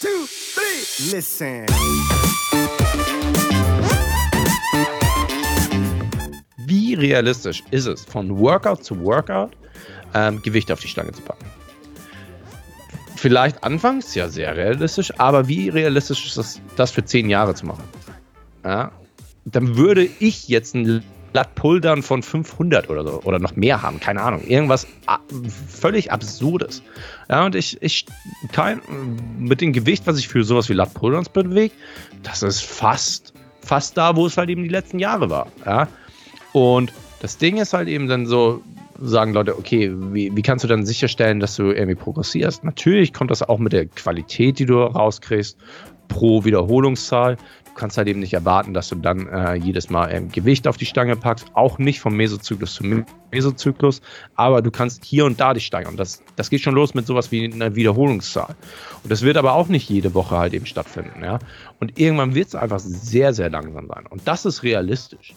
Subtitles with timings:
[0.00, 0.08] two,
[0.54, 1.16] three.
[1.16, 1.66] Listen.
[6.66, 9.56] Wie realistisch ist es, von Workout zu Workout
[10.14, 11.46] ähm, Gewicht auf die Stange zu packen?
[13.16, 17.66] Vielleicht anfangs ja sehr realistisch, aber wie realistisch ist es, das für zehn Jahre zu
[17.66, 17.84] machen?
[18.64, 18.92] Ja,
[19.44, 21.02] dann würde ich jetzt ein
[21.38, 24.88] Blatt Pulldown von 500 oder so oder noch mehr haben, keine Ahnung, irgendwas
[25.68, 26.82] völlig absurdes.
[27.30, 28.06] Ja, und ich, ich
[28.50, 28.80] kein,
[29.38, 31.72] mit dem Gewicht, was ich für sowas wie Lat Pulldowns bewege,
[32.24, 35.46] das ist fast, fast da, wo es halt eben die letzten Jahre war.
[35.64, 35.86] Ja,
[36.54, 38.60] und das Ding ist halt eben dann so,
[39.00, 42.64] sagen Leute, okay, wie, wie kannst du dann sicherstellen, dass du irgendwie progressierst?
[42.64, 45.56] Natürlich kommt das auch mit der Qualität, die du rauskriegst,
[46.08, 47.36] pro Wiederholungszahl.
[47.78, 50.76] Du kannst halt eben nicht erwarten, dass du dann äh, jedes Mal ähm, Gewicht auf
[50.76, 54.02] die Stange packst, auch nicht vom Mesozyklus zum Mesozyklus,
[54.34, 55.96] aber du kannst hier und da dich steigern.
[55.96, 58.56] Das, das geht schon los mit sowas wie einer Wiederholungszahl.
[59.04, 61.22] Und das wird aber auch nicht jede Woche halt eben stattfinden.
[61.22, 61.38] Ja?
[61.78, 64.06] Und irgendwann wird es einfach sehr, sehr langsam sein.
[64.10, 65.36] Und das ist realistisch.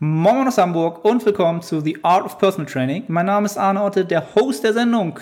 [0.00, 3.02] Moin aus Hamburg und willkommen zu The Art of Personal Training.
[3.08, 5.18] Mein Name ist Arne Otte, der Host der Sendung.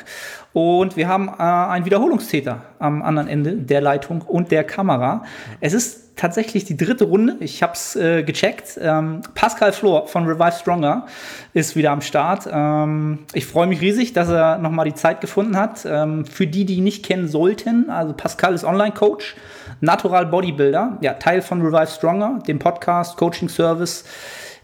[0.52, 5.24] Und wir haben äh, einen Wiederholungstäter am anderen Ende der Leitung und der Kamera.
[5.62, 7.36] Es ist tatsächlich die dritte Runde.
[7.41, 8.78] Ich habe es äh, gecheckt.
[8.78, 11.06] Ähm, Pascal Flor von Revive Stronger
[11.54, 12.47] ist wieder am Start.
[12.52, 15.86] Ähm, ich freue mich riesig, dass er nochmal die Zeit gefunden hat.
[15.86, 19.36] Ähm, für die, die ihn nicht kennen sollten, also Pascal ist Online-Coach
[19.80, 24.04] Natural Bodybuilder, ja, Teil von Revive Stronger, dem Podcast, Coaching Service.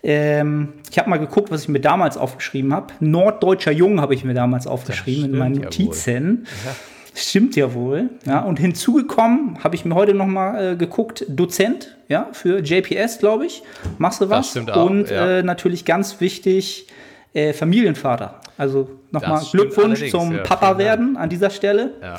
[0.03, 2.95] Ähm, ich habe mal geguckt, was ich mir damals aufgeschrieben habe.
[3.01, 6.47] Norddeutscher Jung habe ich mir damals aufgeschrieben in meinen Notizen.
[6.65, 6.75] Ja
[7.15, 8.09] Stimmt ja wohl.
[8.25, 13.19] Ja, und hinzugekommen habe ich mir heute noch mal äh, geguckt, Dozent, ja, für JPS,
[13.19, 13.63] glaube ich.
[13.99, 14.39] Machst du was?
[14.39, 15.39] Das stimmt auch, und ja.
[15.39, 16.87] äh, natürlich ganz wichtig,
[17.35, 18.41] äh, Familienvater.
[18.57, 21.93] Also nochmal Glückwunsch zum ja, Papa werden an dieser Stelle.
[22.01, 22.19] Ja.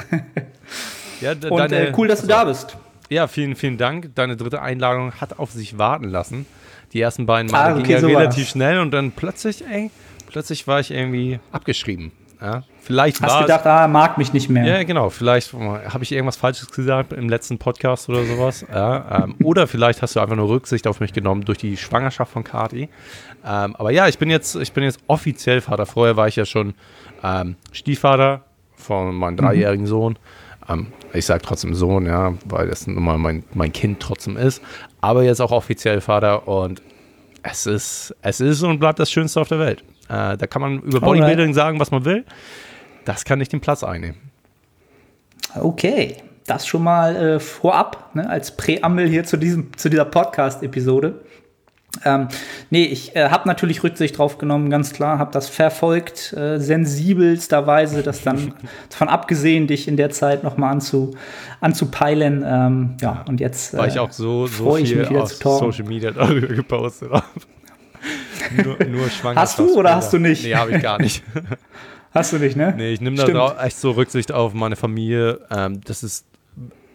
[1.22, 2.78] ja und deine, äh, cool, dass du da bist.
[3.10, 4.16] Ja, vielen, vielen Dank.
[4.16, 6.46] Deine dritte Einladung hat auf sich warten lassen.
[6.94, 8.18] Die ersten beiden Mal ah, okay, gingen ja sowas.
[8.18, 9.90] relativ schnell und dann plötzlich, ey,
[10.28, 12.12] plötzlich war ich irgendwie abgeschrieben.
[12.44, 14.66] Ja, vielleicht Hast gedacht, ah, er mag mich nicht mehr.
[14.66, 15.10] Ja, genau.
[15.10, 18.66] Vielleicht habe ich irgendwas Falsches gesagt im letzten Podcast oder sowas.
[18.70, 22.34] Ja, ähm, oder vielleicht hast du einfach nur Rücksicht auf mich genommen durch die Schwangerschaft
[22.34, 22.90] von Kati.
[23.46, 25.86] Ähm, aber ja, ich bin jetzt, ich bin jetzt offiziell Vater.
[25.86, 26.74] Vorher war ich ja schon
[27.24, 28.42] ähm, Stiefvater
[28.76, 29.90] von meinem dreijährigen mhm.
[29.90, 30.20] Sohn.
[30.70, 34.62] Ähm, ich sage trotzdem Sohn, ja, weil das nun mal mein, mein Kind trotzdem ist.
[35.02, 36.82] Aber jetzt auch offiziell Vater und
[37.44, 39.84] es ist, es ist und bleibt das Schönste auf der Welt.
[40.10, 41.56] Äh, da kann man über Bodybuilding Alright.
[41.56, 42.26] sagen, was man will.
[43.06, 44.18] Das kann nicht den Platz einnehmen.
[45.56, 51.22] Okay, das schon mal äh, vorab, ne, als Präambel hier zu, diesem, zu dieser Podcast-Episode.
[52.06, 52.28] Ähm,
[52.70, 58.02] nee, ich äh, habe natürlich Rücksicht drauf genommen, ganz klar, habe das verfolgt, äh, sensibelsterweise,
[58.02, 58.54] das dann
[58.90, 61.12] davon abgesehen, dich in der Zeit nochmal anzu,
[61.62, 62.44] anzupeilen.
[62.46, 66.48] Ähm, ja, und jetzt äh, Weil ich auch so, so viel auf Social Media darüber
[66.48, 67.12] gepostet
[68.64, 70.44] nur, nur Hast du oder hast du nicht?
[70.44, 71.24] Nee, habe ich gar nicht.
[72.12, 72.74] hast du nicht, ne?
[72.76, 75.40] Nee, ich nehme da echt so Rücksicht auf meine Familie.
[75.50, 76.26] Ähm, das ist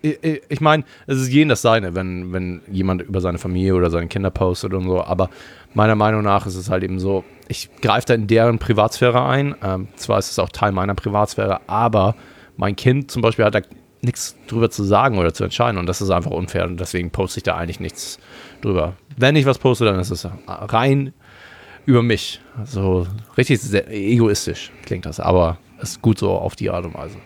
[0.02, 4.08] ich meine, es ist jeden das seine, wenn, wenn jemand über seine Familie oder seine
[4.08, 5.30] Kinder postet und so, aber
[5.74, 9.54] meiner Meinung nach ist es halt eben so, ich greife da in deren Privatsphäre ein.
[9.62, 12.14] Ähm, zwar ist es auch Teil meiner Privatsphäre, aber
[12.56, 13.60] mein Kind zum Beispiel hat da
[14.00, 17.38] nichts drüber zu sagen oder zu entscheiden und das ist einfach unfair und deswegen poste
[17.38, 18.18] ich da eigentlich nichts
[18.60, 18.94] drüber.
[19.16, 21.12] Wenn ich was poste, dann ist es rein
[21.84, 22.40] über mich.
[22.64, 23.06] So
[23.36, 27.16] richtig egoistisch klingt das, aber es ist gut so auf die Art und Weise.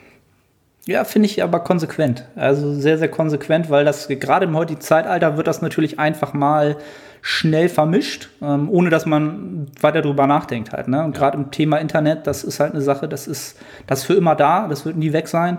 [0.86, 2.24] Ja, finde ich aber konsequent.
[2.34, 6.76] Also sehr, sehr konsequent, weil das gerade im heutigen Zeitalter wird das natürlich einfach mal
[7.24, 10.88] schnell vermischt, ähm, ohne dass man weiter drüber nachdenkt halt.
[10.88, 11.04] Ne?
[11.04, 13.56] Und gerade im Thema Internet, das ist halt eine Sache, das ist,
[13.86, 15.58] das ist für immer da, das wird nie weg sein.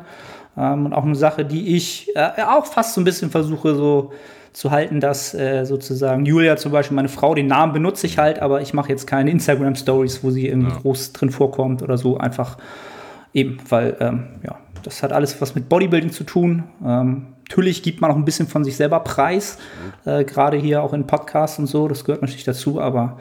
[0.58, 4.12] Ähm, und auch eine Sache, die ich äh, auch fast so ein bisschen versuche so
[4.52, 8.40] zu halten, dass äh, sozusagen Julia zum Beispiel, meine Frau, den Namen benutze ich halt,
[8.40, 10.80] aber ich mache jetzt keine Instagram-Stories, wo sie irgendwie ja.
[10.80, 12.58] groß drin vorkommt oder so, einfach
[13.34, 16.64] eben, weil, ähm, ja, das hat alles was mit Bodybuilding zu tun.
[16.86, 19.58] Ähm, natürlich gibt man auch ein bisschen von sich selber preis,
[20.06, 23.18] äh, gerade hier auch in Podcasts und so, das gehört natürlich dazu, aber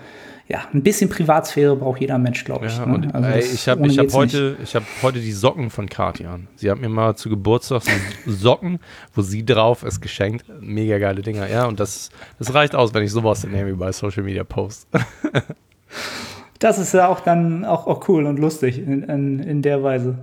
[0.48, 2.76] ja, ein bisschen Privatsphäre braucht jeder Mensch, glaube ich.
[2.76, 3.08] Ja, ne?
[3.14, 6.48] also ey, ich habe hab heute, hab heute die Socken von Kathi an.
[6.56, 7.82] Sie hat mir mal zu Geburtstag
[8.26, 8.78] so Socken,
[9.14, 10.44] wo sie drauf ist, geschenkt.
[10.60, 11.64] Mega geile Dinger, ja.
[11.66, 14.88] Und das, das reicht aus, wenn ich sowas in irgendwie bei Social Media post.
[16.62, 20.14] Das ist ja auch dann auch, auch cool und lustig in, in, in der Weise.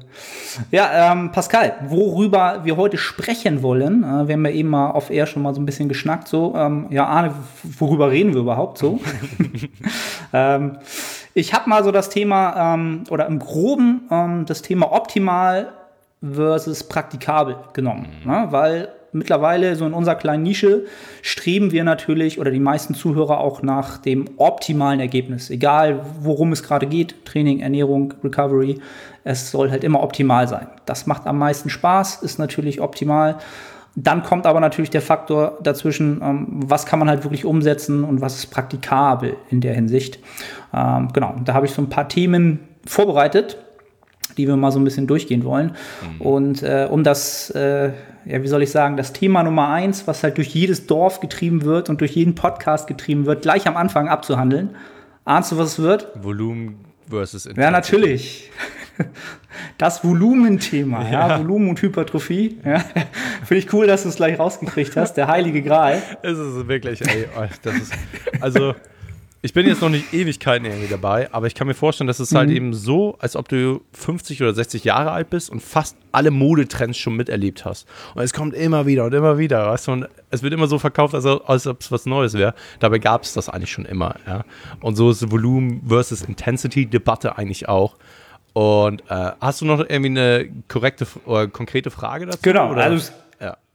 [0.71, 5.09] Ja, ähm, Pascal, worüber wir heute sprechen wollen, äh, wir haben ja eben mal auf
[5.09, 7.33] Air schon mal so ein bisschen geschnackt, so, ähm, ja, Arne,
[7.77, 9.01] worüber reden wir überhaupt so?
[10.33, 10.77] ähm,
[11.33, 15.73] ich habe mal so das Thema, ähm, oder im Groben ähm, das Thema optimal
[16.21, 18.47] versus praktikabel genommen, ne?
[18.49, 20.85] weil mittlerweile so in unserer kleinen Nische
[21.21, 25.49] streben wir natürlich oder die meisten Zuhörer auch nach dem optimalen Ergebnis.
[25.49, 28.79] Egal worum es gerade geht, Training, Ernährung, Recovery,
[29.23, 30.67] es soll halt immer optimal sein.
[30.85, 33.37] Das macht am meisten Spaß, ist natürlich optimal.
[33.95, 38.21] Dann kommt aber natürlich der Faktor dazwischen, ähm, was kann man halt wirklich umsetzen und
[38.21, 40.19] was ist praktikabel in der Hinsicht.
[40.73, 43.57] Ähm, genau, da habe ich so ein paar Themen vorbereitet,
[44.39, 45.75] die wir mal so ein bisschen durchgehen wollen.
[46.17, 46.21] Mhm.
[46.21, 47.91] Und äh, um das äh,
[48.25, 51.63] ja, wie soll ich sagen, das Thema Nummer eins, was halt durch jedes Dorf getrieben
[51.63, 54.75] wird und durch jeden Podcast getrieben wird, gleich am Anfang abzuhandeln.
[55.25, 56.09] Ahnst du, was es wird?
[56.21, 57.61] Volumen versus Intensity.
[57.61, 58.51] Ja, natürlich.
[59.79, 61.27] Das Volumenthema, ja.
[61.27, 61.39] ja.
[61.39, 62.59] Volumen und Hypertrophie.
[62.63, 62.79] Ja.
[63.45, 65.13] Finde ich cool, dass du es gleich rausgekriegt hast.
[65.13, 66.01] Der heilige Gral.
[66.21, 67.93] Es ist wirklich, ey, oh, das ist,
[68.41, 68.75] also
[69.41, 72.35] ich bin jetzt noch nicht Ewigkeiten irgendwie dabei, aber ich kann mir vorstellen, dass es
[72.35, 72.51] halt mhm.
[72.51, 76.29] halt eben so, als ob du 50 oder 60 Jahre alt bist und fast alle
[76.29, 77.87] Modetrends schon miterlebt hast.
[78.15, 80.77] Und es kommt immer wieder und immer wieder, weißt du, und es wird immer so
[80.77, 82.53] verkauft, als, als ob es was Neues wäre.
[82.79, 84.43] Dabei gab es das eigentlich schon immer, ja.
[84.81, 87.95] Und so ist Volumen versus Intensity-Debatte eigentlich auch.
[88.51, 92.39] Und äh, hast du noch irgendwie eine korrekte oder konkrete Frage dazu?
[92.41, 92.83] Genau, oder?
[92.83, 93.13] also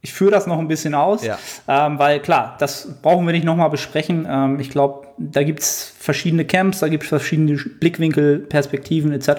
[0.05, 1.39] ich führe das noch ein bisschen aus, ja.
[1.67, 4.27] ähm, weil klar, das brauchen wir nicht nochmal besprechen.
[4.29, 9.29] Ähm, ich glaube, da gibt es verschiedene Camps, da gibt es verschiedene Blickwinkel, Perspektiven etc.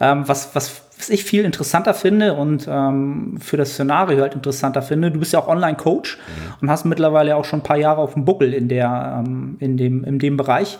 [0.00, 4.80] Ähm, was, was, was ich viel interessanter finde und ähm, für das Szenario halt interessanter
[4.80, 6.54] finde, du bist ja auch Online-Coach mhm.
[6.62, 9.76] und hast mittlerweile auch schon ein paar Jahre auf dem Buckel in, der, ähm, in,
[9.76, 10.78] dem, in dem Bereich.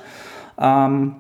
[0.59, 1.17] Ähm,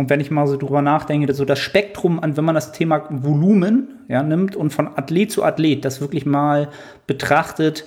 [0.00, 3.02] und wenn ich mal so drüber nachdenke, so das Spektrum an, wenn man das Thema
[3.10, 6.70] Volumen ja, nimmt und von Athlet zu Athlet das wirklich mal
[7.06, 7.84] betrachtet,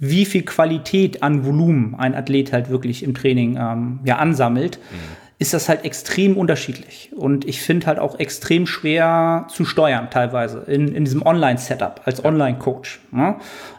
[0.00, 4.96] wie viel Qualität an Volumen ein Athlet halt wirklich im Training ähm, ja, ansammelt, mhm.
[5.38, 7.12] ist das halt extrem unterschiedlich.
[7.14, 12.24] Und ich finde halt auch extrem schwer zu steuern teilweise in, in diesem Online-Setup als
[12.24, 13.02] Online-Coach.
[13.12, 13.36] Ne?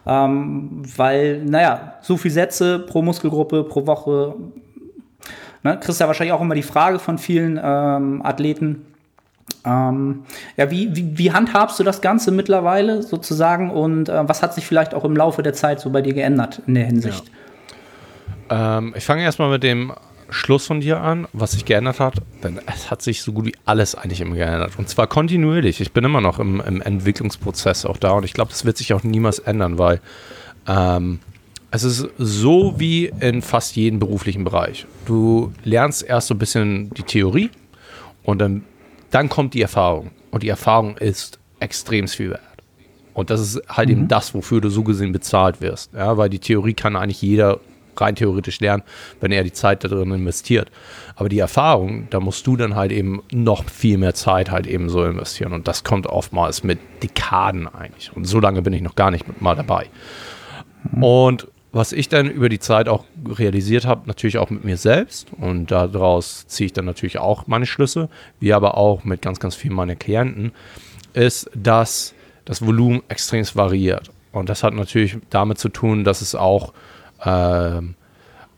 [0.08, 4.36] Ähm, weil, naja, so viele Sätze pro Muskelgruppe, pro Woche,
[5.64, 5.80] Ne?
[5.80, 8.86] Kriegst ja wahrscheinlich auch immer die Frage von vielen ähm, Athleten.
[9.66, 10.24] Ähm,
[10.58, 14.66] ja, wie, wie, wie, handhabst du das Ganze mittlerweile sozusagen und äh, was hat sich
[14.66, 17.26] vielleicht auch im Laufe der Zeit so bei dir geändert in der Hinsicht?
[18.50, 18.78] Ja.
[18.80, 19.94] Ähm, ich fange erstmal mit dem
[20.30, 23.56] Schluss von dir an, was sich geändert hat, denn es hat sich so gut wie
[23.66, 24.74] alles eigentlich immer geändert.
[24.78, 25.80] Und zwar kontinuierlich.
[25.80, 28.94] Ich bin immer noch im, im Entwicklungsprozess auch da und ich glaube, das wird sich
[28.94, 30.02] auch niemals ändern, weil
[30.68, 31.20] ähm,
[31.74, 34.86] es ist so wie in fast jedem beruflichen Bereich.
[35.06, 37.50] Du lernst erst so ein bisschen die Theorie
[38.22, 38.64] und dann,
[39.10, 40.12] dann kommt die Erfahrung.
[40.30, 42.42] Und die Erfahrung ist extrem viel wert.
[43.16, 43.94] Und das ist halt mhm.
[43.96, 45.92] eben das, wofür du so gesehen bezahlt wirst.
[45.94, 47.60] Ja, weil die Theorie kann eigentlich jeder
[47.98, 48.84] rein theoretisch lernen,
[49.20, 50.70] wenn er die Zeit darin investiert.
[51.16, 54.90] Aber die Erfahrung, da musst du dann halt eben noch viel mehr Zeit halt eben
[54.90, 55.54] so investieren.
[55.54, 58.16] Und das kommt oftmals mit Dekaden eigentlich.
[58.16, 59.88] Und so lange bin ich noch gar nicht mal dabei.
[60.92, 61.04] Mhm.
[61.04, 65.28] Und was ich dann über die Zeit auch realisiert habe, natürlich auch mit mir selbst
[65.34, 68.10] und daraus ziehe ich dann natürlich auch meine Schlüsse,
[68.40, 70.52] wie aber auch mit ganz, ganz vielen meiner Klienten,
[71.14, 72.14] ist, dass
[72.46, 74.12] das Volumen extrem variiert.
[74.32, 76.74] Und das hat natürlich damit zu tun, dass es auch
[77.24, 77.82] äh,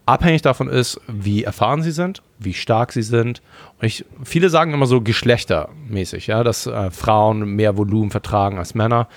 [0.06, 3.42] abhängig davon ist, wie erfahren sie sind, wie stark sie sind.
[3.80, 8.76] Und ich, viele sagen immer so geschlechtermäßig, ja, dass äh, Frauen mehr Volumen vertragen als
[8.76, 9.08] Männer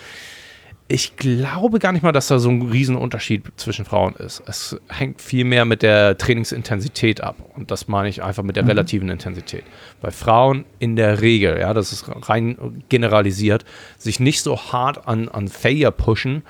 [0.91, 4.43] ich glaube gar nicht mal, dass da so ein Riesenunterschied zwischen Frauen ist.
[4.47, 7.37] Es hängt viel mehr mit der Trainingsintensität ab.
[7.55, 8.71] Und das meine ich einfach mit der mhm.
[8.71, 9.65] relativen Intensität.
[10.01, 13.67] Bei Frauen in der Regel, ja, das ist rein generalisiert,
[13.99, 16.43] sich nicht so hart an, an Failure pushen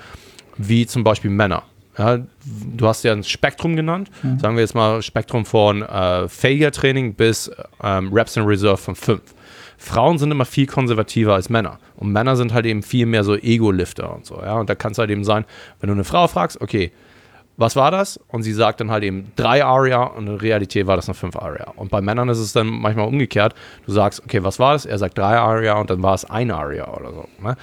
[0.57, 1.65] wie zum Beispiel Männer.
[1.97, 4.39] Ja, du hast ja ein Spektrum genannt, mhm.
[4.39, 7.51] sagen wir jetzt mal Spektrum von äh, Failure-Training bis
[7.83, 9.21] ähm, Reps in Reserve von 5.
[9.79, 11.79] Frauen sind immer viel konservativer als Männer.
[11.97, 14.41] Und Männer sind halt eben viel mehr so Ego-Lifter und so.
[14.43, 14.59] Ja?
[14.59, 15.45] Und da kann es halt eben sein,
[15.81, 16.93] wenn du eine Frau fragst, okay,
[17.57, 18.21] was war das?
[18.29, 21.37] Und sie sagt dann halt eben drei Aria und in Realität war das eine fünf
[21.37, 21.73] Aria.
[21.75, 23.55] Und bei Männern ist es dann manchmal umgekehrt.
[23.85, 24.87] Du sagst, okay, was war das?
[24.87, 27.29] Er sagt drei Aria und dann war es ein Aria oder so.
[27.43, 27.57] Ne?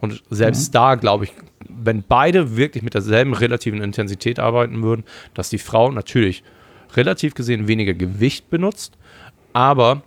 [0.00, 0.72] Und selbst mhm.
[0.72, 1.34] da glaube ich,
[1.68, 6.42] wenn beide wirklich mit derselben relativen Intensität arbeiten würden, dass die Frau natürlich
[6.96, 8.96] relativ gesehen weniger Gewicht benutzt,
[9.52, 10.02] aber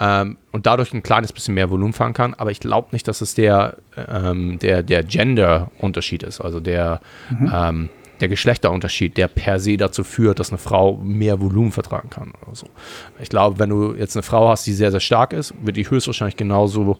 [0.00, 2.34] ähm, und dadurch ein kleines bisschen mehr Volumen fahren kann.
[2.34, 7.00] Aber ich glaube nicht, dass es der, ähm, der, der Gender-Unterschied ist, also der,
[7.30, 7.52] mhm.
[7.52, 7.88] ähm,
[8.20, 12.54] der Geschlechterunterschied, der per se dazu führt, dass eine Frau mehr Volumen vertragen kann oder
[12.54, 12.66] so.
[13.20, 15.88] Ich glaube, wenn du jetzt eine Frau hast, die sehr, sehr stark ist, wird die
[15.88, 16.98] höchstwahrscheinlich genauso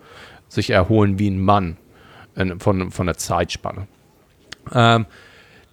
[0.48, 1.76] sich erholen wie ein Mann
[2.36, 3.86] in, von, von der Zeitspanne.
[4.72, 5.06] Ähm,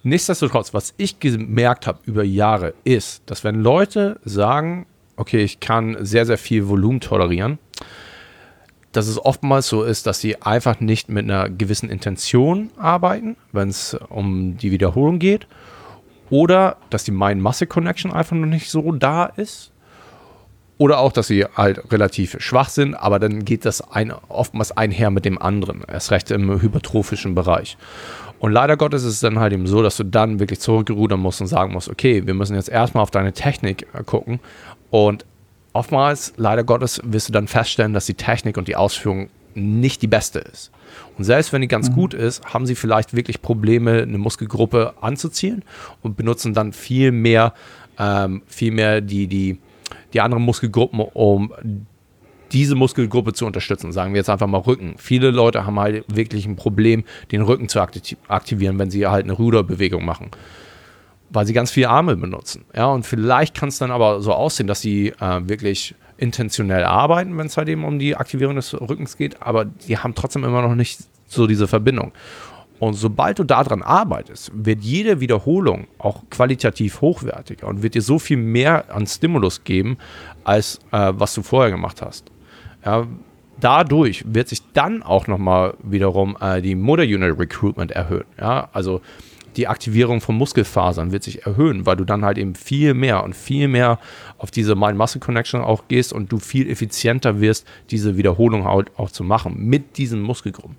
[0.02, 5.96] nichtsdestotrotz, was ich gemerkt habe über Jahre, ist, dass wenn Leute sagen, okay, ich kann
[6.00, 7.58] sehr, sehr viel Volumen tolerieren,
[8.92, 13.68] dass es oftmals so ist, dass sie einfach nicht mit einer gewissen Intention arbeiten, wenn
[13.68, 15.46] es um die Wiederholung geht.
[16.30, 19.70] Oder dass die Mind-Muscle-Connection einfach noch nicht so da ist.
[20.78, 25.10] Oder auch, dass sie halt relativ schwach sind, aber dann geht das ein, oftmals einher
[25.10, 25.84] mit dem anderen.
[25.86, 27.78] Erst recht im hypertrophischen Bereich.
[28.38, 31.40] Und leider Gottes ist es dann halt eben so, dass du dann wirklich zurückrudern musst
[31.40, 34.40] und sagen musst, okay, wir müssen jetzt erstmal auf deine Technik äh, gucken
[34.90, 35.24] und
[35.72, 40.06] oftmals, leider Gottes, wirst du dann feststellen, dass die Technik und die Ausführung nicht die
[40.06, 40.70] beste ist.
[41.16, 41.94] Und selbst wenn die ganz mhm.
[41.94, 45.64] gut ist, haben sie vielleicht wirklich Probleme, eine Muskelgruppe anzuziehen
[46.02, 47.54] und benutzen dann viel mehr,
[47.98, 49.58] ähm, viel mehr die, die,
[50.12, 51.52] die anderen Muskelgruppen, um
[52.52, 53.92] diese Muskelgruppe zu unterstützen.
[53.92, 54.94] Sagen wir jetzt einfach mal Rücken.
[54.98, 59.32] Viele Leute haben halt wirklich ein Problem, den Rücken zu aktivieren, wenn sie halt eine
[59.32, 60.30] Ruderbewegung machen
[61.30, 62.64] weil sie ganz viele Arme benutzen.
[62.74, 67.36] Ja, und vielleicht kann es dann aber so aussehen, dass sie äh, wirklich intentionell arbeiten,
[67.36, 70.62] wenn es halt eben um die Aktivierung des Rückens geht, aber die haben trotzdem immer
[70.62, 72.12] noch nicht so diese Verbindung.
[72.78, 78.18] Und sobald du daran arbeitest, wird jede Wiederholung auch qualitativ hochwertiger und wird dir so
[78.18, 79.96] viel mehr an Stimulus geben,
[80.44, 82.30] als äh, was du vorher gemacht hast.
[82.84, 83.06] Ja,
[83.58, 88.26] dadurch wird sich dann auch nochmal wiederum äh, die Motor Unit Recruitment erhöhen.
[88.38, 89.00] Ja, also
[89.56, 93.34] die Aktivierung von Muskelfasern wird sich erhöhen, weil du dann halt eben viel mehr und
[93.34, 93.98] viel mehr
[94.38, 99.24] auf diese Mind-Muscle-Connection auch gehst und du viel effizienter wirst, diese Wiederholung halt auch zu
[99.24, 100.76] machen mit diesen Muskelgruppen.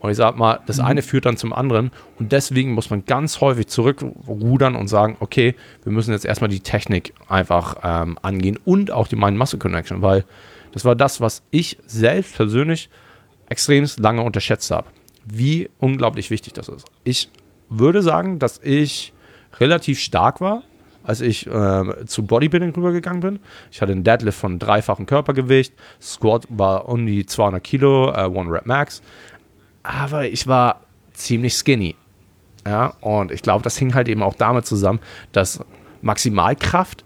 [0.00, 0.84] Und ich sag mal, das mhm.
[0.84, 5.54] eine führt dann zum anderen und deswegen muss man ganz häufig zurückrudern und sagen, okay,
[5.82, 10.24] wir müssen jetzt erstmal die Technik einfach ähm, angehen und auch die Mind-Muscle-Connection, weil
[10.72, 12.90] das war das, was ich selbst persönlich
[13.48, 14.88] extrem lange unterschätzt habe.
[15.24, 16.84] Wie unglaublich wichtig das ist.
[17.04, 17.30] Ich
[17.78, 19.12] würde sagen, dass ich
[19.58, 20.62] relativ stark war,
[21.02, 23.40] als ich äh, zu Bodybuilding rübergegangen bin.
[23.70, 28.50] Ich hatte einen Deadlift von dreifachem Körpergewicht, Squat war um die 200 Kilo, äh, One
[28.50, 29.02] Rep Max,
[29.82, 30.80] aber ich war
[31.12, 31.94] ziemlich skinny.
[32.66, 35.00] Ja, und ich glaube, das hing halt eben auch damit zusammen,
[35.32, 35.60] dass
[36.00, 37.04] Maximalkraft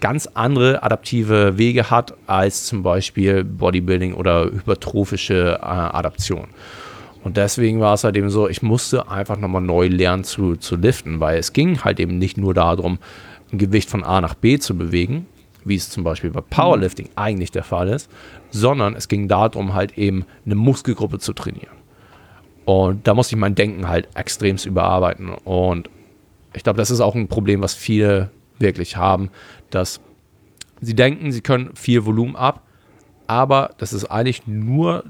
[0.00, 6.48] ganz andere adaptive Wege hat als zum Beispiel Bodybuilding oder hypertrophische äh, Adaption.
[7.22, 10.76] Und deswegen war es halt eben so, ich musste einfach nochmal neu lernen zu, zu
[10.76, 12.98] liften, weil es ging halt eben nicht nur darum,
[13.52, 15.26] ein Gewicht von A nach B zu bewegen,
[15.64, 18.10] wie es zum Beispiel bei Powerlifting eigentlich der Fall ist,
[18.50, 21.76] sondern es ging darum, halt eben eine Muskelgruppe zu trainieren.
[22.64, 25.30] Und da musste ich mein Denken halt extremst überarbeiten.
[25.30, 25.90] Und
[26.54, 29.30] ich glaube, das ist auch ein Problem, was viele wirklich haben,
[29.70, 30.00] dass
[30.80, 32.62] sie denken, sie können viel Volumen ab,
[33.26, 35.04] aber das ist eigentlich nur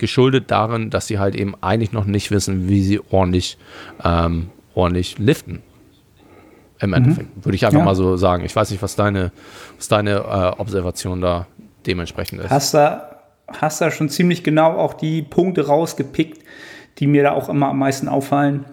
[0.00, 3.56] geschuldet darin, dass sie halt eben eigentlich noch nicht wissen, wie sie ordentlich,
[4.04, 5.62] ähm, ordentlich liften.
[6.80, 7.36] Im Endeffekt.
[7.36, 7.44] Mhm.
[7.44, 7.84] Würde ich einfach ja.
[7.84, 8.44] mal so sagen.
[8.44, 9.32] Ich weiß nicht, was deine,
[9.76, 11.46] was deine äh, Observation da
[11.86, 12.50] dementsprechend ist.
[12.50, 13.02] Hast du
[13.52, 16.42] hast da schon ziemlich genau auch die Punkte rausgepickt,
[16.98, 18.64] die mir da auch immer am meisten auffallen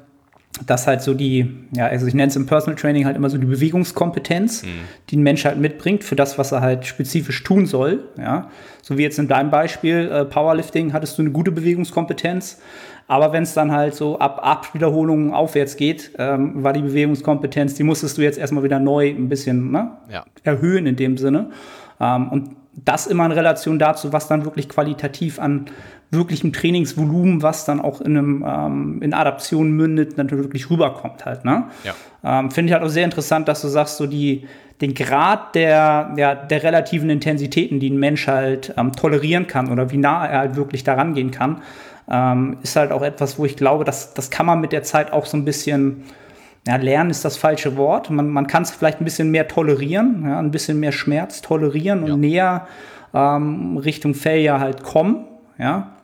[0.66, 3.38] dass halt so die, ja, also ich nenne es im Personal Training halt immer so
[3.38, 4.68] die Bewegungskompetenz, mhm.
[5.10, 8.06] die ein Mensch halt mitbringt für das, was er halt spezifisch tun soll.
[8.18, 8.50] Ja,
[8.82, 12.60] so wie jetzt in deinem Beispiel äh, Powerlifting hattest du eine gute Bewegungskompetenz,
[13.08, 17.76] aber wenn es dann halt so ab ab Wiederholungen aufwärts geht, ähm, war die Bewegungskompetenz,
[17.76, 20.26] die musstest du jetzt erstmal wieder neu ein bisschen ne, ja.
[20.44, 21.52] erhöhen in dem Sinne.
[22.00, 22.50] Ähm, und
[22.86, 25.66] das immer in Relation dazu, was dann wirklich qualitativ an
[26.10, 31.44] wirklichem Trainingsvolumen, was dann auch in einem ähm, in Adaption mündet, natürlich wirklich rüberkommt halt.
[31.44, 31.66] Ne?
[31.84, 32.40] Ja.
[32.40, 34.48] Ähm, Finde ich halt auch sehr interessant, dass du sagst, so die
[34.82, 39.92] den Grad der, ja, der relativen Intensitäten, die ein Mensch halt ähm, tolerieren kann oder
[39.92, 41.62] wie nah er halt wirklich daran gehen kann,
[42.10, 45.12] ähm, ist halt auch etwas, wo ich glaube, dass das kann man mit der Zeit
[45.12, 46.04] auch so ein bisschen
[46.68, 48.10] ja, lernen ist das falsche Wort.
[48.10, 52.04] Man, man kann es vielleicht ein bisschen mehr tolerieren, ja, ein bisschen mehr Schmerz tolerieren
[52.04, 52.18] und ja.
[52.18, 52.68] näher
[53.14, 55.26] ähm, Richtung Failure halt kommen.
[55.58, 55.97] Ja.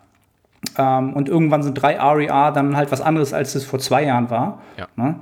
[0.78, 4.30] Ähm, und irgendwann sind drei RER dann halt was anderes, als es vor zwei Jahren
[4.30, 4.62] war.
[4.78, 4.88] Ja.
[4.96, 5.16] Ne?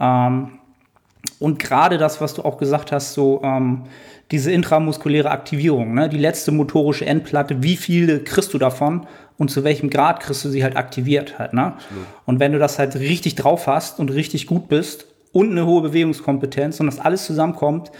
[0.00, 0.58] Ähm,
[1.38, 3.84] und gerade das, was du auch gesagt hast, so ähm,
[4.30, 6.08] diese intramuskuläre Aktivierung, ne?
[6.08, 9.06] die letzte motorische Endplatte, wie viele kriegst du davon
[9.38, 11.52] und zu welchem Grad kriegst du sie halt aktiviert halt.
[11.52, 11.74] Ne?
[12.24, 15.82] Und wenn du das halt richtig drauf hast und richtig gut bist und eine hohe
[15.82, 17.90] Bewegungskompetenz und das alles zusammenkommt,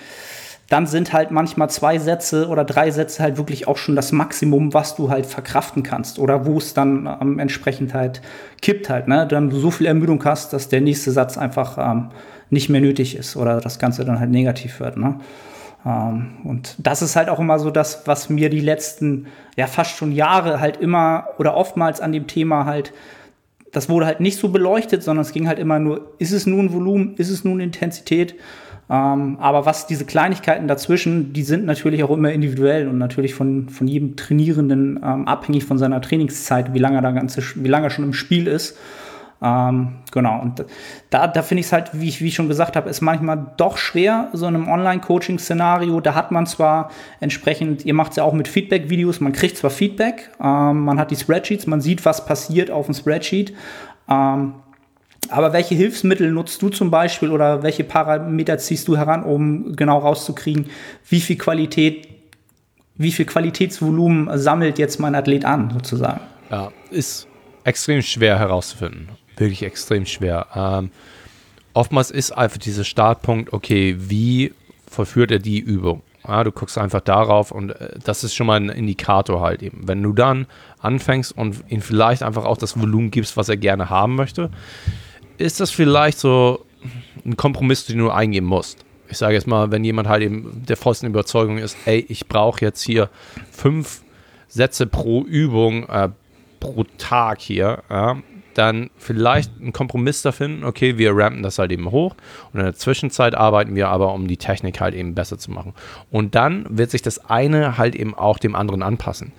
[0.73, 4.73] dann sind halt manchmal zwei Sätze oder drei Sätze halt wirklich auch schon das Maximum,
[4.73, 8.23] was du halt verkraften kannst oder wo es dann ähm, entsprechend halt
[8.63, 9.27] kippt halt, ne?
[9.27, 12.09] Dann du so viel Ermüdung hast, dass der nächste Satz einfach ähm,
[12.49, 15.21] nicht mehr nötig ist oder das Ganze dann halt negativ wird, ne?
[15.85, 19.27] Ähm, und das ist halt auch immer so das, was mir die letzten,
[19.59, 22.95] ja fast schon Jahre halt immer oder oftmals an dem Thema halt
[23.73, 26.75] das wurde halt nicht so beleuchtet, sondern es ging halt immer nur, ist es nun
[26.75, 28.35] Volumen, ist es nun Intensität?
[28.91, 33.69] Ähm, aber was diese Kleinigkeiten dazwischen, die sind natürlich auch immer individuell und natürlich von,
[33.69, 37.91] von jedem Trainierenden ähm, abhängig von seiner Trainingszeit, wie lange er ganze, wie lange er
[37.91, 38.77] schon im Spiel ist.
[39.45, 40.65] Ähm, genau, und
[41.11, 43.45] da, da finde ich es halt, wie ich, wie ich schon gesagt habe, ist manchmal
[43.57, 46.01] doch schwer, so in einem Online-Coaching-Szenario.
[46.01, 49.71] Da hat man zwar entsprechend, ihr macht es ja auch mit Feedback-Videos, man kriegt zwar
[49.71, 53.53] Feedback, ähm, man hat die Spreadsheets, man sieht, was passiert auf dem Spreadsheet.
[54.09, 54.55] Ähm,
[55.29, 59.99] aber welche Hilfsmittel nutzt du zum Beispiel oder welche Parameter ziehst du heran, um genau
[59.99, 60.67] rauszukriegen,
[61.09, 62.09] wie viel Qualität,
[62.97, 66.21] wie viel Qualitätsvolumen sammelt jetzt mein Athlet an, sozusagen?
[66.51, 67.27] Ja, ist
[67.65, 69.09] extrem schwer herauszufinden.
[69.37, 70.47] Wirklich extrem schwer.
[70.55, 70.91] Ähm,
[71.73, 74.53] oftmals ist einfach dieser Startpunkt, okay, wie
[74.87, 76.03] vollführt er die Übung?
[76.27, 79.89] Ja, du guckst einfach darauf und äh, das ist schon mal ein Indikator halt eben.
[79.89, 80.47] Wenn du dann
[80.79, 84.51] anfängst und ihm vielleicht einfach auch das Volumen gibst, was er gerne haben möchte,
[85.43, 86.65] ist das vielleicht so
[87.25, 88.85] ein Kompromiss, den du eingehen musst.
[89.09, 92.65] Ich sage jetzt mal, wenn jemand halt eben der vollsten Überzeugung ist, ey, ich brauche
[92.65, 93.11] jetzt hier
[93.51, 94.03] fünf
[94.49, 96.09] Sätze pro Übung äh,
[96.61, 98.17] pro Tag hier, ja,
[98.55, 102.15] dann vielleicht einen Kompromiss da finden, okay, wir rampen das halt eben hoch
[102.53, 105.75] und in der Zwischenzeit arbeiten wir aber, um die Technik halt eben besser zu machen.
[106.11, 109.33] Und dann wird sich das eine halt eben auch dem anderen anpassen.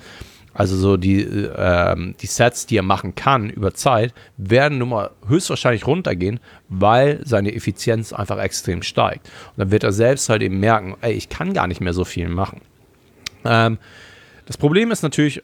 [0.54, 5.12] Also so die, äh, die Sets, die er machen kann über Zeit, werden nun mal
[5.28, 9.28] höchstwahrscheinlich runtergehen, weil seine Effizienz einfach extrem steigt.
[9.28, 12.06] Und dann wird er selbst halt eben merken, ey, ich kann gar nicht mehr so
[12.06, 12.62] viel machen.
[13.46, 13.78] Ähm,
[14.46, 15.42] das Problem ist natürlich,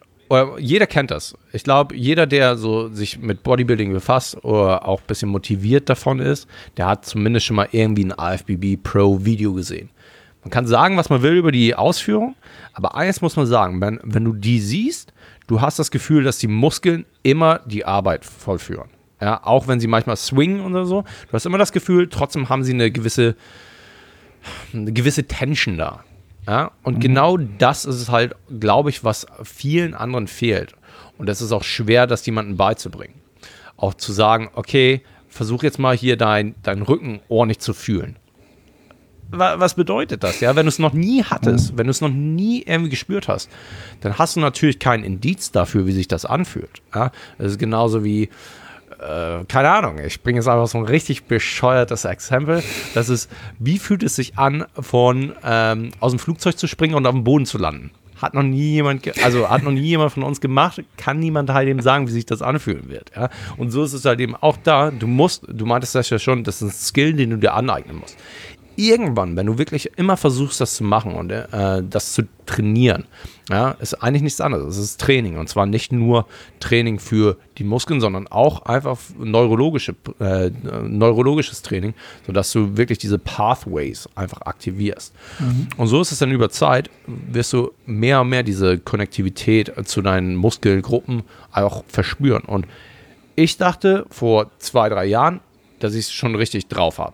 [0.60, 1.36] jeder kennt das.
[1.54, 6.20] Ich glaube, jeder, der so sich mit Bodybuilding befasst oder auch ein bisschen motiviert davon
[6.20, 6.48] ist,
[6.78, 9.90] der hat zumindest schon mal irgendwie ein AFBB Pro Video gesehen.
[10.44, 12.36] Man kann sagen, was man will über die Ausführung,
[12.74, 15.12] aber eines muss man sagen, wenn, wenn du die siehst,
[15.48, 18.90] du hast das Gefühl, dass die Muskeln immer die Arbeit vollführen.
[19.22, 21.02] Ja, auch wenn sie manchmal swingen oder so.
[21.28, 23.36] Du hast immer das Gefühl, trotzdem haben sie eine gewisse,
[24.74, 26.06] eine gewisse Tension da.
[26.48, 27.00] Ja, und mhm.
[27.02, 30.74] genau das ist es halt, glaube ich, was vielen anderen fehlt.
[31.18, 33.16] Und das ist auch schwer, das jemandem beizubringen.
[33.76, 38.19] Auch zu sagen, okay, versuch jetzt mal hier dein, deinen Rücken ordentlich zu fühlen
[39.32, 40.40] was bedeutet das?
[40.40, 41.78] Ja, wenn du es noch nie hattest, mhm.
[41.78, 43.50] wenn du es noch nie irgendwie gespürt hast,
[44.02, 46.82] dann hast du natürlich keinen Indiz dafür, wie sich das anfühlt.
[46.94, 48.30] Ja, das ist genauso wie,
[49.00, 52.64] äh, keine Ahnung, ich bringe jetzt einfach so ein richtig bescheuertes Exempel.
[52.94, 57.06] Das ist, wie fühlt es sich an, von ähm, aus dem Flugzeug zu springen und
[57.06, 57.92] auf dem Boden zu landen?
[58.18, 61.70] Hat noch nie jemand, also hat noch nie jemand von uns gemacht, kann niemand halt
[61.70, 63.12] eben sagen, wie sich das anfühlen wird.
[63.16, 63.30] Ja?
[63.56, 64.92] Und so ist es halt eben auch da.
[64.92, 67.98] Du musst, du meintest das ja schon, das ist ein Skill, den du dir aneignen
[67.98, 68.18] musst
[68.80, 73.06] irgendwann, wenn du wirklich immer versuchst, das zu machen und äh, das zu trainieren,
[73.50, 74.78] ja, ist eigentlich nichts anderes.
[74.78, 76.26] Es ist Training und zwar nicht nur
[76.60, 80.50] Training für die Muskeln, sondern auch einfach neurologische, äh,
[80.88, 81.94] neurologisches Training,
[82.26, 85.14] sodass du wirklich diese Pathways einfach aktivierst.
[85.40, 85.68] Mhm.
[85.78, 90.02] Und so ist es dann über Zeit, wirst du mehr und mehr diese Konnektivität zu
[90.02, 92.44] deinen Muskelgruppen auch verspüren.
[92.44, 92.66] Und
[93.36, 95.42] ich dachte vor zwei, drei Jahren,
[95.80, 97.14] dass ich es schon richtig drauf habe.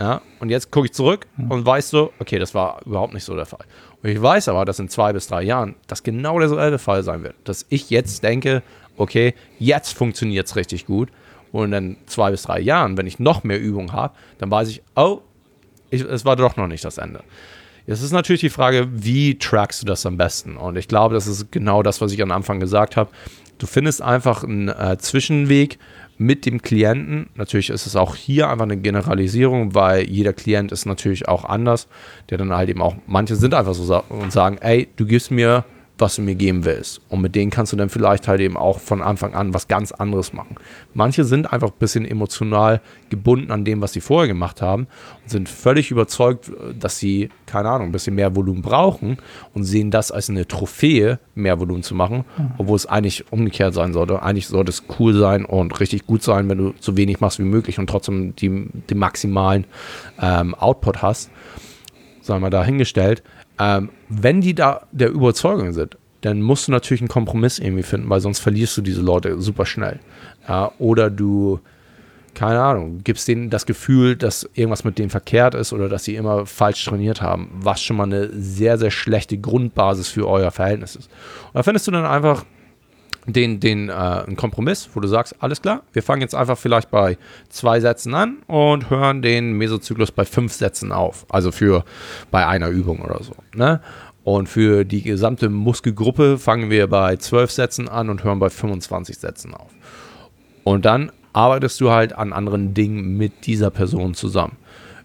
[0.00, 1.50] Ja, und jetzt gucke ich zurück hm.
[1.50, 3.64] und weiß so, okay, das war überhaupt nicht so der Fall.
[4.02, 7.22] Und ich weiß aber, dass in zwei bis drei Jahren das genau derselbe Fall sein
[7.22, 7.36] wird.
[7.44, 8.62] Dass ich jetzt denke,
[8.96, 11.10] okay, jetzt funktioniert es richtig gut.
[11.52, 14.82] Und in zwei bis drei Jahren, wenn ich noch mehr Übung habe, dann weiß ich,
[14.96, 15.20] oh,
[15.90, 17.22] ich, es war doch noch nicht das Ende.
[17.86, 20.56] Jetzt ist natürlich die Frage, wie trackst du das am besten?
[20.56, 23.10] Und ich glaube, das ist genau das, was ich am Anfang gesagt habe.
[23.58, 25.78] Du findest einfach einen äh, Zwischenweg
[26.18, 27.28] mit dem Klienten.
[27.34, 31.88] Natürlich ist es auch hier einfach eine Generalisierung, weil jeder Klient ist natürlich auch anders,
[32.30, 35.64] der dann halt eben auch, manche sind einfach so und sagen, ey, du gibst mir
[35.98, 37.00] was du mir geben willst.
[37.08, 39.92] Und mit denen kannst du dann vielleicht halt eben auch von Anfang an was ganz
[39.92, 40.56] anderes machen.
[40.92, 42.80] Manche sind einfach ein bisschen emotional
[43.10, 44.88] gebunden an dem, was sie vorher gemacht haben
[45.22, 49.18] und sind völlig überzeugt, dass sie, keine Ahnung, ein bisschen mehr Volumen brauchen
[49.52, 52.24] und sehen das als eine Trophäe, mehr Volumen zu machen,
[52.58, 54.20] obwohl es eigentlich umgekehrt sein sollte.
[54.22, 57.44] Eigentlich sollte es cool sein und richtig gut sein, wenn du so wenig machst wie
[57.44, 59.64] möglich und trotzdem die, den maximalen
[60.20, 61.30] ähm, Output hast.
[62.24, 63.22] Sagen wir dahingestellt.
[63.58, 68.08] Ähm, wenn die da der Überzeugung sind, dann musst du natürlich einen Kompromiss irgendwie finden,
[68.08, 70.00] weil sonst verlierst du diese Leute super schnell.
[70.48, 71.60] Ja, oder du
[72.34, 76.16] keine Ahnung, gibst denen das Gefühl, dass irgendwas mit denen verkehrt ist oder dass sie
[76.16, 80.96] immer falsch trainiert haben, was schon mal eine sehr, sehr schlechte Grundbasis für euer Verhältnis
[80.96, 81.10] ist.
[81.46, 82.44] Und da findest du dann einfach
[83.26, 86.90] den, den äh, einen Kompromiss, wo du sagst, alles klar, wir fangen jetzt einfach vielleicht
[86.90, 87.16] bei
[87.48, 91.26] zwei Sätzen an und hören den Mesozyklus bei fünf Sätzen auf.
[91.28, 91.84] Also für
[92.30, 93.34] bei einer Übung oder so.
[93.54, 93.80] Ne?
[94.24, 99.18] Und für die gesamte Muskelgruppe fangen wir bei zwölf Sätzen an und hören bei 25
[99.18, 99.70] Sätzen auf.
[100.64, 104.56] Und dann arbeitest du halt an anderen Dingen mit dieser Person zusammen.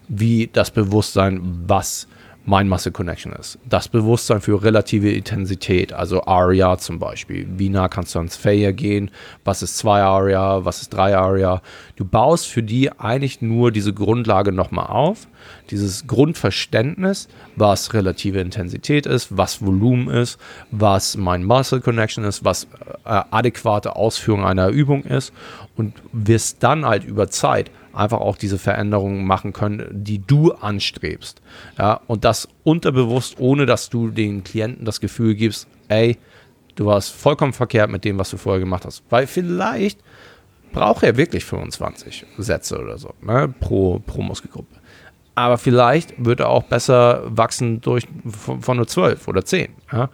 [0.07, 2.07] Wie das Bewusstsein, was
[2.49, 3.59] Mind Muscle Connection ist.
[3.69, 7.47] Das Bewusstsein für relative Intensität, also ARIA zum Beispiel.
[7.47, 9.11] Wie nah kannst du ans Failure gehen?
[9.43, 10.65] Was ist 2 ARIA?
[10.65, 11.61] Was ist 3 ARIA?
[11.95, 15.27] Du baust für die eigentlich nur diese Grundlage nochmal auf.
[15.69, 20.39] Dieses Grundverständnis, was relative Intensität ist, was Volumen ist,
[20.71, 22.63] was Mind Muscle Connection ist, was
[23.05, 25.33] äh, adäquate Ausführung einer Übung ist
[25.75, 31.41] und wirst dann halt über Zeit einfach auch diese Veränderungen machen können, die du anstrebst.
[31.77, 36.17] Ja, und das unterbewusst, ohne dass du den Klienten das Gefühl gibst, ey,
[36.75, 39.03] du warst vollkommen verkehrt mit dem, was du vorher gemacht hast.
[39.09, 39.99] Weil vielleicht
[40.71, 44.75] braucht er wirklich 25 Sätze oder so ne, pro, pro Muskelgruppe.
[45.35, 49.69] Aber vielleicht wird er auch besser wachsen durch von, von nur 12 oder 10.
[49.91, 50.09] Ja?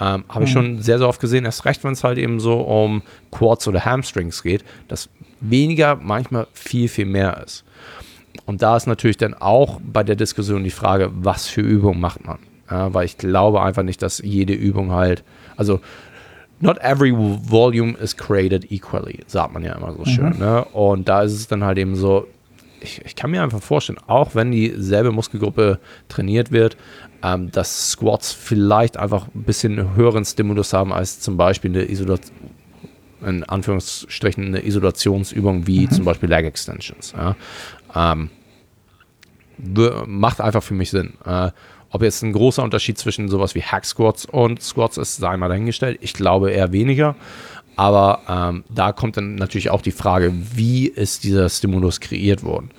[0.00, 0.54] Ähm, Habe ich mhm.
[0.54, 3.84] schon sehr, sehr oft gesehen, erst recht, wenn es halt eben so um Quads oder
[3.84, 5.08] Hamstrings geht, dass
[5.40, 7.64] weniger manchmal viel, viel mehr ist.
[8.44, 12.24] Und da ist natürlich dann auch bei der Diskussion die Frage, was für Übungen macht
[12.24, 12.38] man?
[12.70, 15.24] Ja, weil ich glaube einfach nicht, dass jede Übung halt,
[15.56, 15.80] also
[16.60, 20.06] not every volume is created equally, sagt man ja immer so mhm.
[20.06, 20.38] schön.
[20.38, 20.64] Ne?
[20.66, 22.26] Und da ist es dann halt eben so,
[22.80, 25.78] ich, ich, kann mir einfach vorstellen, auch wenn dieselbe Muskelgruppe
[26.08, 26.76] trainiert wird,
[27.22, 32.34] ähm, dass Squats vielleicht einfach ein bisschen höheren Stimulus haben als zum Beispiel eine Isolation
[33.24, 35.90] in Anführungsstrichen eine Isolationsübung wie mhm.
[35.90, 37.14] zum Beispiel Leg Extensions.
[37.16, 37.34] Ja.
[37.94, 38.30] Ähm,
[40.06, 41.14] macht einfach für mich Sinn.
[41.24, 41.50] Äh,
[41.90, 45.48] ob jetzt ein großer Unterschied zwischen sowas wie Hack Squats und Squats ist, sei mal
[45.48, 45.98] dahingestellt.
[46.02, 47.16] Ich glaube eher weniger.
[47.76, 52.70] Aber ähm, da kommt dann natürlich auch die Frage, wie ist dieser Stimulus kreiert worden?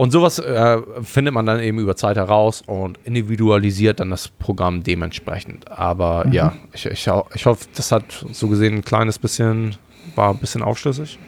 [0.00, 4.82] Und sowas äh, findet man dann eben über Zeit heraus und individualisiert dann das Programm
[4.82, 5.70] dementsprechend.
[5.70, 6.32] Aber mhm.
[6.32, 9.76] ja, ich, ich, ich hoffe, das hat so gesehen ein kleines bisschen,
[10.14, 11.18] war ein bisschen aufschlüssig.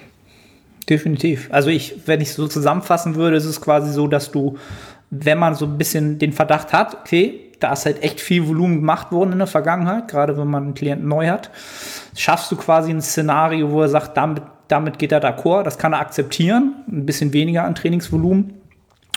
[0.88, 1.50] Definitiv.
[1.52, 4.56] Also ich, wenn ich so zusammenfassen würde, ist es quasi so, dass du,
[5.10, 8.76] wenn man so ein bisschen den Verdacht hat, okay, da ist halt echt viel Volumen
[8.76, 11.50] gemacht worden in der Vergangenheit, gerade wenn man einen Klienten neu hat,
[12.16, 15.92] schaffst du quasi ein Szenario, wo er sagt, damit, damit geht er d'accord, das kann
[15.92, 18.61] er akzeptieren, ein bisschen weniger an Trainingsvolumen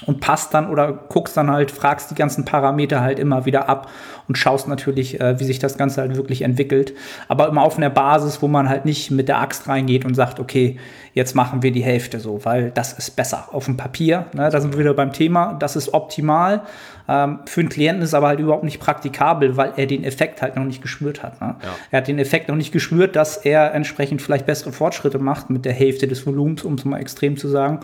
[0.06, 3.90] und passt dann oder guckst dann halt, fragst die ganzen Parameter halt immer wieder ab
[4.28, 6.94] und schaust natürlich, äh, wie sich das Ganze halt wirklich entwickelt.
[7.30, 10.40] Aber immer auf einer Basis, wo man halt nicht mit der Axt reingeht und sagt,
[10.40, 10.78] okay,
[11.14, 14.26] jetzt machen wir die Hälfte so, weil das ist besser auf dem Papier.
[14.34, 14.50] Ne?
[14.50, 16.64] Da sind wir wieder beim Thema, das ist optimal.
[17.08, 20.42] Ähm, für einen Klienten ist es aber halt überhaupt nicht praktikabel, weil er den Effekt
[20.42, 21.40] halt noch nicht gespürt hat.
[21.40, 21.56] Ne?
[21.62, 21.70] Ja.
[21.92, 25.64] Er hat den Effekt noch nicht gespürt, dass er entsprechend vielleicht bessere Fortschritte macht mit
[25.64, 27.80] der Hälfte des Volumens, um es mal extrem zu sagen.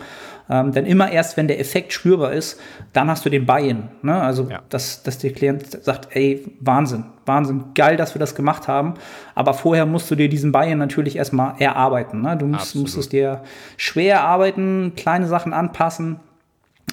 [0.50, 2.60] Ähm, denn immer erst, wenn der Effekt spürbar ist,
[2.92, 3.88] dann hast du den Buy-in.
[4.02, 4.20] Ne?
[4.20, 4.60] Also, ja.
[4.68, 8.94] dass, dass der Klient sagt, ey, Wahnsinn, Wahnsinn, geil, dass wir das gemacht haben.
[9.34, 12.22] Aber vorher musst du dir diesen Buy-in natürlich erstmal erarbeiten.
[12.22, 12.36] Ne?
[12.36, 13.42] Du musst, musst es dir
[13.76, 16.20] schwer erarbeiten, kleine Sachen anpassen.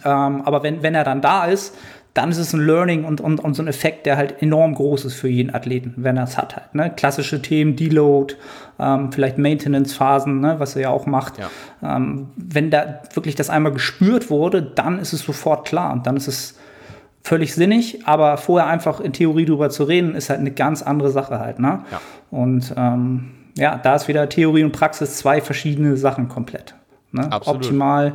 [0.06, 1.76] Ähm, aber wenn, wenn er dann da ist,
[2.14, 5.06] dann ist es ein Learning und, und, und so ein Effekt, der halt enorm groß
[5.06, 6.74] ist für jeden Athleten, wenn er es hat halt.
[6.74, 6.92] Ne?
[6.96, 8.36] Klassische Themen, Deload,
[8.80, 10.56] ähm, vielleicht Maintenance-Phasen, ne?
[10.60, 11.38] was er ja auch macht.
[11.38, 11.50] Ja.
[11.84, 16.18] Ähm, wenn da wirklich das einmal gespürt wurde, dann ist es sofort klar und dann
[16.18, 16.56] ist es
[17.24, 21.12] völlig sinnig, aber vorher einfach in Theorie drüber zu reden, ist halt eine ganz andere
[21.12, 21.60] Sache halt.
[21.60, 21.84] Ne?
[21.92, 22.02] Ja.
[22.32, 26.76] Und ähm, ja, da ist wieder Theorie und Praxis zwei verschiedene Sachen komplett.
[27.12, 27.30] Ne?
[27.46, 28.14] Optimal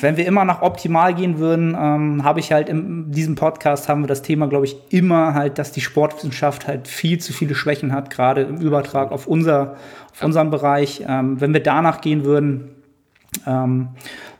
[0.00, 4.02] wenn wir immer nach optimal gehen würden, ähm, habe ich halt in diesem Podcast haben
[4.02, 7.92] wir das Thema, glaube ich, immer halt, dass die Sportwissenschaft halt viel zu viele Schwächen
[7.92, 9.76] hat, gerade im Übertrag auf unser,
[10.12, 11.04] auf unseren Bereich.
[11.08, 12.68] Ähm, wenn wir danach gehen würden,
[13.46, 13.88] ähm,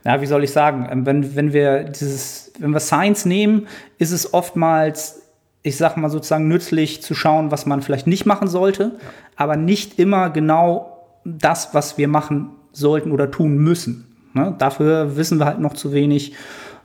[0.04, 3.68] ja, wie soll ich sagen, ähm, wenn, wenn wir dieses, wenn wir Science nehmen,
[3.98, 5.22] ist es oftmals,
[5.62, 8.98] ich sag mal sozusagen nützlich zu schauen, was man vielleicht nicht machen sollte,
[9.36, 14.11] aber nicht immer genau das, was wir machen sollten oder tun müssen.
[14.34, 14.54] Ne?
[14.58, 16.34] Dafür wissen wir halt noch zu wenig.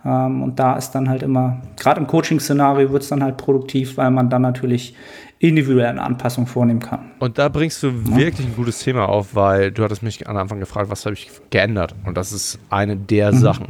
[0.05, 3.97] Ähm, und da ist dann halt immer, gerade im Coaching-Szenario wird es dann halt produktiv,
[3.97, 4.95] weil man dann natürlich
[5.39, 7.11] individuell eine Anpassung vornehmen kann.
[7.19, 8.17] Und da bringst du ja.
[8.17, 11.29] wirklich ein gutes Thema auf, weil du hattest mich am Anfang gefragt, was habe ich
[11.49, 11.93] geändert?
[12.05, 13.37] Und das ist eine der mhm.
[13.37, 13.67] Sachen.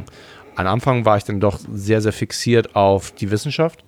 [0.56, 3.84] Am Anfang war ich dann doch sehr, sehr fixiert auf die Wissenschaft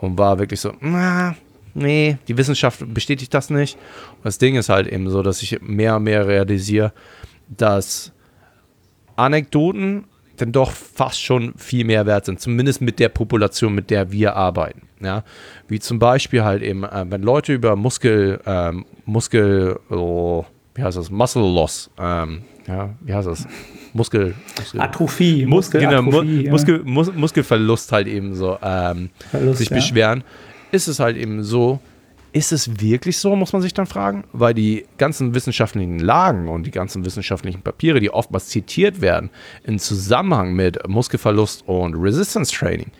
[0.00, 1.34] und war wirklich so, na,
[1.74, 3.76] nee, die Wissenschaft bestätigt das nicht.
[4.16, 6.92] Und das Ding ist halt eben so, dass ich mehr und mehr realisiere,
[7.48, 8.12] dass
[9.16, 10.04] Anekdoten
[10.36, 14.34] dann doch fast schon viel mehr wert sind, zumindest mit der Population, mit der wir
[14.34, 14.82] arbeiten.
[15.00, 15.24] Ja?
[15.68, 20.44] Wie zum Beispiel halt eben, äh, wenn Leute über Muskel, ähm, Muskel, oh,
[20.74, 23.46] wie heißt das, Muscle Loss, ähm, ja, wie heißt das?
[23.92, 26.50] Muskel, Muskel Atrophie, Muskel, genau, Mu ja.
[26.50, 29.76] Muskel, Mus Muskelverlust halt eben so ähm, Verlust, sich ja.
[29.76, 30.24] beschweren,
[30.70, 31.80] ist es halt eben so,
[32.32, 34.24] ist es wirklich so, muss man sich dann fragen?
[34.32, 39.30] Weil die ganzen wissenschaftlichen Lagen und die ganzen wissenschaftlichen Papiere, die oftmals zitiert werden,
[39.64, 42.90] in Zusammenhang mit Muskelverlust und Resistance Training,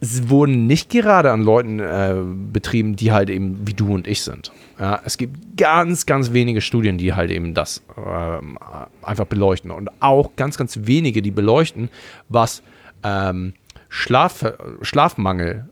[0.00, 2.16] wurden nicht gerade an Leuten äh,
[2.52, 4.52] betrieben, die halt eben wie du und ich sind.
[4.78, 8.58] Ja, es gibt ganz, ganz wenige Studien, die halt eben das ähm,
[9.00, 9.70] einfach beleuchten.
[9.70, 11.88] Und auch ganz, ganz wenige, die beleuchten,
[12.28, 12.62] was
[13.02, 13.54] ähm,
[13.88, 14.44] Schlaf,
[14.82, 15.66] Schlafmangel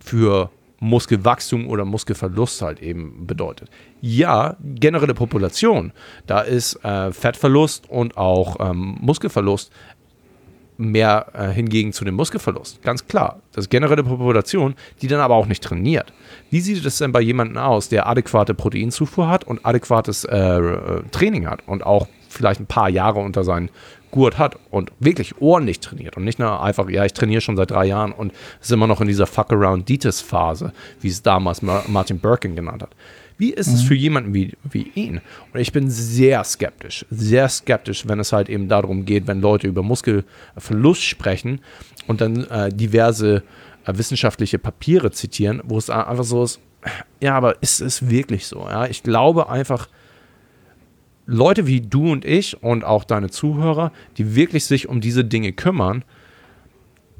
[0.00, 3.68] für Muskelwachstum oder Muskelverlust halt eben bedeutet.
[4.00, 5.92] Ja, generelle Population,
[6.26, 9.70] da ist äh, Fettverlust und auch ähm, Muskelverlust
[10.78, 12.82] mehr äh, hingegen zu dem Muskelverlust.
[12.82, 13.40] Ganz klar.
[13.52, 16.12] Das ist generelle Population, die dann aber auch nicht trainiert.
[16.50, 21.02] Wie sieht es denn bei jemandem aus, der adäquate Proteinzufuhr hat und adäquates äh, äh,
[21.10, 23.70] Training hat und auch vielleicht ein paar Jahre unter seinen
[24.10, 27.70] Gurt hat und wirklich ordentlich trainiert und nicht nur einfach, ja, ich trainiere schon seit
[27.70, 32.56] drei Jahren und ist immer noch in dieser Fuck-Around-Ditis-Phase, wie es damals Ma Martin Birkin
[32.56, 32.90] genannt hat.
[33.38, 35.22] Wie ist es für jemanden wie, wie ihn?
[35.54, 39.66] Und ich bin sehr skeptisch, sehr skeptisch, wenn es halt eben darum geht, wenn Leute
[39.66, 41.60] über Muskelverlust sprechen
[42.06, 43.42] und dann äh, diverse
[43.86, 46.60] äh, wissenschaftliche Papiere zitieren, wo es einfach so ist,
[47.20, 48.66] ja, aber ist es wirklich so?
[48.68, 48.86] Ja?
[48.86, 49.88] Ich glaube einfach,
[51.30, 55.52] Leute wie du und ich und auch deine Zuhörer, die wirklich sich um diese Dinge
[55.52, 56.04] kümmern,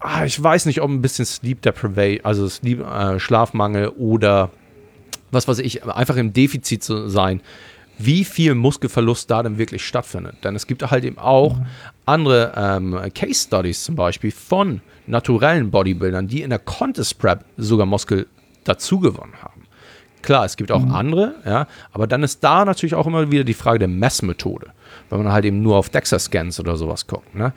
[0.01, 4.51] ah, ich weiß nicht, ob ein bisschen Sleep Deprivation, also Sleep, äh, Schlafmangel oder
[5.31, 7.41] was weiß ich, einfach im Defizit zu sein,
[7.99, 10.37] wie viel Muskelverlust da denn wirklich stattfindet.
[10.43, 11.59] Denn es gibt halt eben auch
[12.05, 17.87] andere ähm, Case Studies zum Beispiel von naturellen Bodybuildern, die in der Contest Prep sogar
[17.87, 18.27] Muskel
[18.65, 19.60] dazu gewonnen haben.
[20.23, 23.55] Klar, es gibt auch andere, ja, aber dann ist da natürlich auch immer wieder die
[23.55, 24.69] Frage der Messmethode,
[25.09, 27.35] weil man halt eben nur auf DEXA-Scans oder sowas guckt.
[27.35, 27.53] Ne?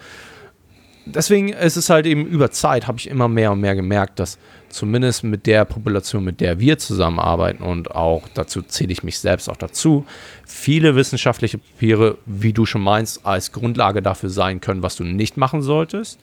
[1.05, 4.37] Deswegen ist es halt eben über Zeit, habe ich immer mehr und mehr gemerkt, dass
[4.69, 9.49] zumindest mit der Population, mit der wir zusammenarbeiten und auch dazu zähle ich mich selbst
[9.49, 10.05] auch dazu,
[10.45, 15.35] viele wissenschaftliche Papiere, wie du schon meinst, als Grundlage dafür sein können, was du nicht
[15.35, 16.19] machen solltest.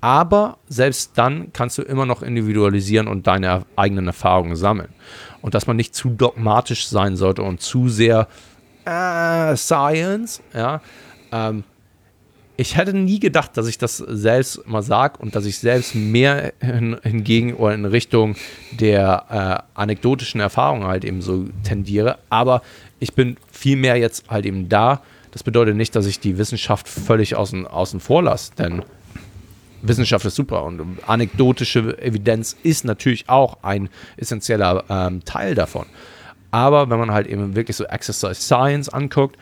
[0.00, 4.90] Aber selbst dann kannst du immer noch individualisieren und deine eigenen Erfahrungen sammeln.
[5.42, 8.28] Und dass man nicht zu dogmatisch sein sollte und zu sehr
[8.84, 10.80] äh, Science, ja.
[11.32, 11.64] Ähm,
[12.60, 16.52] ich hätte nie gedacht, dass ich das selbst mal sage und dass ich selbst mehr
[16.60, 18.34] hin, hingegen oder in Richtung
[18.72, 22.18] der äh, anekdotischen Erfahrungen halt eben so tendiere.
[22.30, 22.62] Aber
[22.98, 25.02] ich bin viel mehr jetzt halt eben da.
[25.30, 28.82] Das bedeutet nicht, dass ich die Wissenschaft völlig außen, außen vor lasse, denn
[29.82, 35.86] Wissenschaft ist super und anekdotische Evidenz ist natürlich auch ein essentieller ähm, Teil davon.
[36.50, 39.36] Aber wenn man halt eben wirklich so Exercise Science anguckt,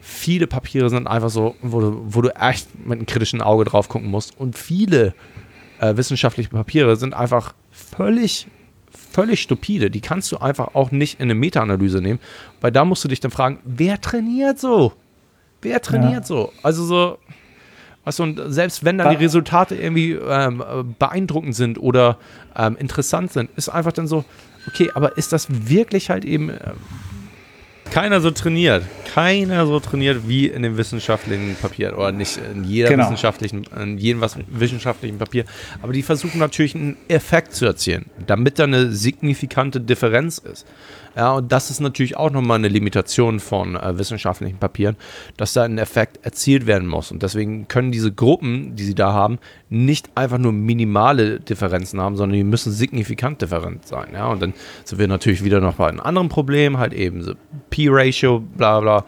[0.00, 3.88] viele Papiere sind einfach so, wo du, wo du echt mit einem kritischen Auge drauf
[3.88, 4.38] gucken musst.
[4.38, 5.14] Und viele
[5.80, 8.46] äh, wissenschaftliche Papiere sind einfach völlig,
[8.90, 9.90] völlig stupide.
[9.90, 12.20] Die kannst du einfach auch nicht in eine Meta-Analyse nehmen,
[12.60, 14.92] weil da musst du dich dann fragen, wer trainiert so?
[15.60, 16.22] Wer trainiert Ja.
[16.22, 16.52] so?
[16.62, 17.18] Also so,
[18.08, 22.16] weißt du, und selbst wenn dann die Resultate irgendwie ähm, äh, beeindruckend sind oder
[22.56, 24.24] ähm, interessant sind, ist einfach dann so,
[24.66, 26.72] okay, aber ist das wirklich halt eben äh,
[27.90, 28.84] keiner so trainiert.
[29.14, 31.96] Keiner so trainiert wie in dem wissenschaftlichen Papier.
[31.96, 33.04] Oder nicht in jeder Genau.
[33.04, 35.44] wissenschaftlichen, in jedem was, wissenschaftlichen Papier.
[35.82, 40.66] Aber die versuchen natürlich einen Effekt zu erzielen, damit da eine signifikante Differenz ist.
[41.18, 44.96] Ja, und das ist natürlich auch nochmal eine Limitation von äh, wissenschaftlichen Papieren,
[45.36, 47.10] dass da ein Effekt erzielt werden muss.
[47.10, 52.16] Und deswegen können diese Gruppen, die sie da haben, nicht einfach nur minimale Differenzen haben,
[52.16, 54.10] sondern die müssen signifikant different sein.
[54.12, 54.54] Ja, und dann
[54.84, 57.34] sind wir natürlich wieder noch bei einem anderen Problem, halt eben so
[57.70, 59.04] P-Ratio, bla bla.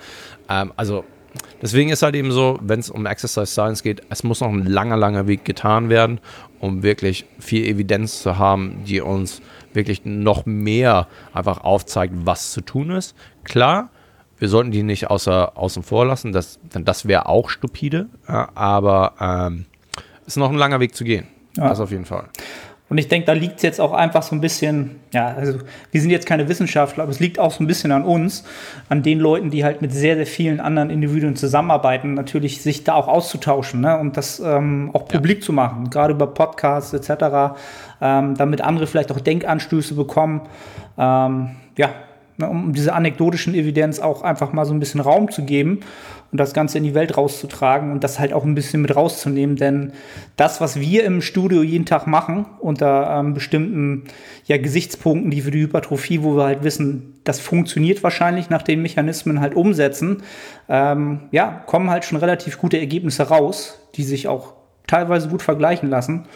[0.48, 1.04] Ähm, also
[1.62, 4.66] deswegen ist halt eben so, wenn es um Exercise Science geht, es muss noch ein
[4.66, 6.18] langer, langer Weg getan werden,
[6.58, 9.40] um wirklich viel Evidenz zu haben, die uns
[9.72, 13.14] wirklich noch mehr einfach aufzeigt, was zu tun ist.
[13.44, 13.90] Klar,
[14.38, 18.48] wir sollten die nicht außer, außen vor lassen, das, denn das wäre auch stupide, ja,
[18.54, 19.66] aber ähm,
[20.26, 21.26] ist noch ein langer Weg zu gehen.
[21.56, 21.68] Ja.
[21.68, 22.28] Das auf jeden Fall.
[22.90, 25.60] Und ich denke, da liegt es jetzt auch einfach so ein bisschen, ja, also
[25.92, 28.42] wir sind jetzt keine Wissenschaftler, aber es liegt auch so ein bisschen an uns,
[28.88, 32.94] an den Leuten, die halt mit sehr, sehr vielen anderen Individuen zusammenarbeiten, natürlich sich da
[32.94, 33.96] auch auszutauschen ne?
[33.96, 37.54] und das ähm, auch publik zu machen, gerade über Podcasts etc.,
[38.00, 40.42] ähm, damit andere vielleicht auch Denkanstöße bekommen.
[40.98, 41.90] Ähm, ja,
[42.38, 45.80] ne, um diese anekdotischen Evidenz auch einfach mal so ein bisschen Raum zu geben
[46.32, 49.56] und das Ganze in die Welt rauszutragen und das halt auch ein bisschen mit rauszunehmen.
[49.56, 49.92] Denn
[50.36, 54.04] das, was wir im Studio jeden Tag machen, unter ähm, bestimmten
[54.46, 58.82] ja, Gesichtspunkten, die für die Hypertrophie, wo wir halt wissen, das funktioniert wahrscheinlich nach den
[58.82, 60.22] Mechanismen halt umsetzen,
[60.68, 64.54] ähm, ja, kommen halt schon relativ gute Ergebnisse raus, die sich auch
[64.86, 66.26] teilweise gut vergleichen lassen.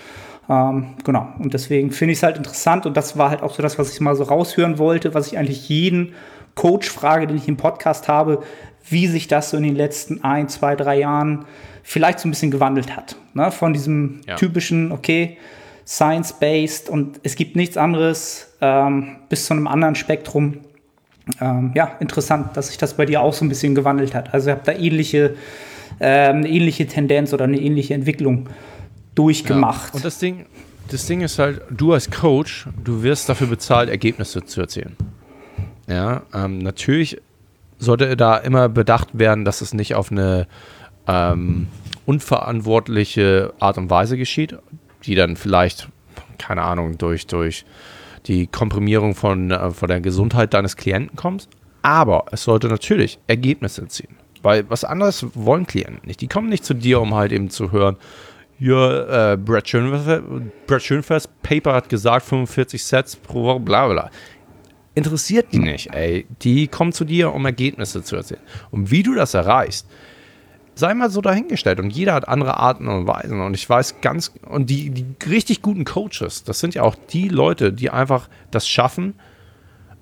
[0.49, 1.29] Ähm, genau.
[1.39, 3.93] Und deswegen finde ich es halt interessant und das war halt auch so das, was
[3.93, 6.15] ich mal so raushören wollte, was ich eigentlich jeden
[6.55, 8.43] Coach frage, den ich im Podcast habe,
[8.89, 11.47] wie sich das so in den letzten ein, zwei, drei Jahren
[11.83, 13.17] vielleicht so ein bisschen gewandelt hat.
[13.33, 13.51] Ne?
[13.51, 14.37] Von diesem ja.
[14.37, 15.39] typischen, okay,
[15.87, 20.59] science-based und es gibt nichts anderes ähm, bis zu einem anderen Spektrum.
[21.41, 24.33] Ähm, ja, interessant, dass sich das bei dir auch so ein bisschen gewandelt hat.
[24.33, 25.37] Also ihr habt da ähnliche,
[25.99, 28.49] äh, eine ähnliche Tendenz oder eine ähnliche Entwicklung
[29.15, 29.89] durchgemacht.
[29.89, 29.95] Ja.
[29.95, 30.47] Und das Ding,
[30.89, 34.97] das Ding ist halt, du als Coach, du wirst dafür bezahlt, Ergebnisse zu erzielen.
[35.87, 37.21] Ja, ähm, natürlich
[37.79, 40.47] sollte da immer bedacht werden, dass es nicht auf eine
[41.07, 41.69] ähm,
[42.07, 44.57] unverantwortliche Art und Weise geschieht,
[45.05, 45.89] die dann vielleicht,
[46.39, 47.65] keine Ahnung, durch, durch
[48.27, 51.49] die Komprimierung von, äh, von der Gesundheit deines Klienten kommt.
[51.83, 54.17] Aber es sollte natürlich Ergebnisse ziehen.
[54.43, 56.21] Weil was anderes wollen Klienten nicht.
[56.21, 57.97] Die kommen nicht zu dir, um halt eben zu hören,
[58.59, 64.11] ja, äh, Brad, Schönfest Paper hat gesagt, 45 Sets pro Woche, bla bla
[64.95, 66.27] interessiert die nicht, ey.
[66.43, 68.41] Die kommen zu dir, um Ergebnisse zu erzählen.
[68.71, 69.89] Und wie du das erreichst,
[70.75, 71.81] sei mal so dahingestellt.
[71.81, 73.41] Und jeder hat andere Arten und Weisen.
[73.41, 77.29] Und ich weiß ganz, und die, die richtig guten Coaches, das sind ja auch die
[77.29, 79.15] Leute, die einfach das schaffen,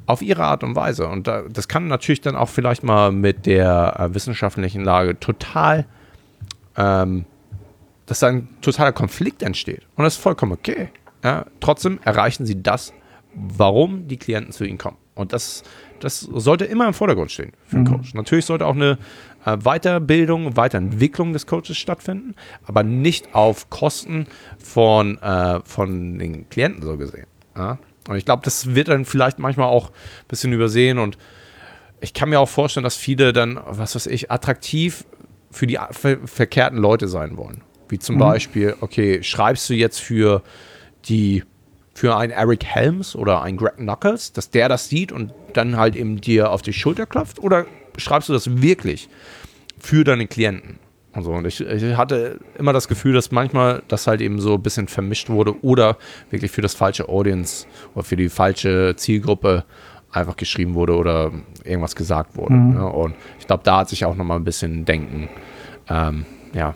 [0.04, 1.08] auf ihre Art und Weise.
[1.08, 5.86] Und da, das kann natürlich dann auch vielleicht mal mit der äh, wissenschaftlichen Lage total,
[6.76, 7.24] ähm,
[8.06, 9.82] dass da ein totaler Konflikt entsteht.
[9.96, 10.88] Und das ist vollkommen okay.
[11.22, 11.46] Ja?
[11.60, 12.92] Trotzdem erreichen sie das,
[13.34, 14.96] warum die Klienten zu ihnen kommen.
[15.14, 15.62] Und das,
[16.00, 17.96] das sollte immer im Vordergrund stehen für einen mhm.
[17.96, 18.14] Coach.
[18.14, 18.98] Natürlich sollte auch eine
[19.44, 22.34] äh, Weiterbildung, Weiterentwicklung des Coaches stattfinden,
[22.64, 24.26] aber nicht auf Kosten
[24.58, 27.26] von, äh, von den Klienten so gesehen.
[27.56, 27.78] Ja?
[28.08, 31.18] Und ich glaube, das wird dann vielleicht manchmal auch ein bisschen übersehen und
[32.00, 35.04] ich kann mir auch vorstellen, dass viele dann, was weiß ich, attraktiv
[35.52, 37.62] für die ver verkehrten Leute sein wollen.
[37.92, 38.20] Wie zum mhm.
[38.20, 40.42] Beispiel, okay, schreibst du jetzt für
[41.04, 41.44] die
[41.92, 45.94] für einen Eric Helms oder einen Greg Knuckles, dass der das sieht und dann halt
[45.94, 47.38] eben dir auf die Schulter klopft?
[47.38, 47.66] Oder
[47.98, 49.10] schreibst du das wirklich
[49.78, 50.78] für deine Klienten?
[51.12, 54.62] Also, und ich, ich, hatte immer das Gefühl, dass manchmal das halt eben so ein
[54.62, 55.98] bisschen vermischt wurde oder
[56.30, 59.66] wirklich für das falsche Audience oder für die falsche Zielgruppe
[60.10, 61.30] einfach geschrieben wurde oder
[61.62, 62.54] irgendwas gesagt wurde.
[62.54, 62.74] Mhm.
[62.74, 65.28] Ja, und ich glaube, da hat sich auch nochmal ein bisschen Denken
[65.90, 66.24] ähm,
[66.54, 66.74] ja,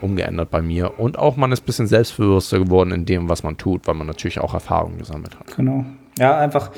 [0.00, 0.98] umgeändert bei mir.
[0.98, 4.06] Und auch man ist ein bisschen selbstbewusster geworden in dem, was man tut, weil man
[4.06, 5.56] natürlich auch Erfahrungen gesammelt hat.
[5.56, 5.84] Genau.
[6.18, 6.70] Ja, einfach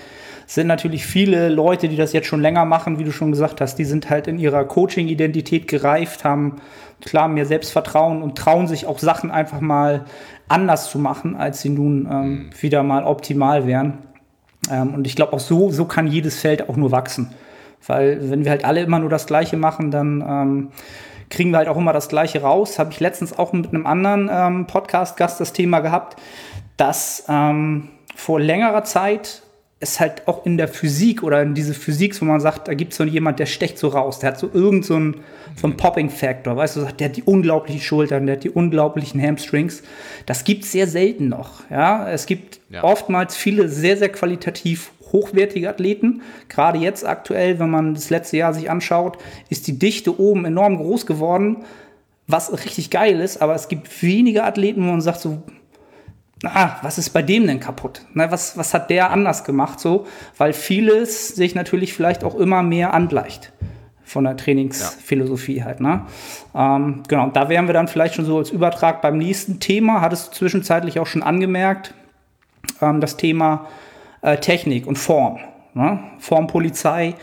[0.46, 3.76] sind natürlich viele Leute, die das jetzt schon länger machen, wie du schon gesagt hast,
[3.76, 6.56] die sind halt in ihrer Coaching-Identität gereift, haben
[7.02, 10.06] klar mehr Selbstvertrauen und trauen sich auch Sachen einfach mal
[10.48, 12.50] anders zu machen, als sie nun ähm, mhm.
[12.60, 13.98] wieder mal optimal wären.
[14.70, 17.30] Ähm, und ich glaube auch so, so kann jedes Feld auch nur wachsen.
[17.86, 20.68] Weil wenn wir halt alle immer nur das Gleiche machen, dann ähm,
[21.30, 22.78] kriegen wir halt auch immer das Gleiche raus.
[22.78, 26.20] Habe ich letztens auch mit einem anderen ähm, Podcast-Gast das Thema gehabt,
[26.76, 29.42] dass ähm, vor längerer Zeit
[29.80, 32.92] es halt auch in der Physik oder in diese Physik, wo man sagt, da gibt
[32.92, 35.20] es so jemand, der stecht so raus, der hat so irgend so einen,
[35.54, 39.82] so einen Popping-Factor, weißt du, der hat die unglaublichen Schultern, der hat die unglaublichen Hamstrings.
[40.26, 41.62] Das gibt es sehr selten noch.
[41.70, 42.82] Ja, es gibt ja.
[42.82, 46.22] oftmals viele sehr, sehr qualitativ hochwertige Athleten.
[46.48, 49.18] Gerade jetzt aktuell, wenn man das letzte Jahr sich anschaut,
[49.48, 51.58] ist die Dichte oben enorm groß geworden,
[52.26, 55.42] was richtig geil ist, aber es gibt wenige Athleten, wo man sagt so,
[56.44, 58.02] ah, was ist bei dem denn kaputt?
[58.12, 60.06] Na, was, was hat der anders gemacht so?
[60.36, 63.52] Weil vieles sich natürlich vielleicht auch immer mehr angleicht
[64.04, 65.64] von der Trainingsphilosophie ja.
[65.64, 65.80] halt.
[65.80, 66.02] Ne?
[66.54, 70.00] Ähm, genau, da wären wir dann vielleicht schon so als Übertrag beim nächsten Thema.
[70.00, 71.94] Hattest du zwischenzeitlich auch schon angemerkt,
[72.80, 73.66] ähm, das Thema
[74.22, 75.38] äh, Technik und Form.
[75.74, 76.00] Ne?
[76.18, 77.14] Formpolizei.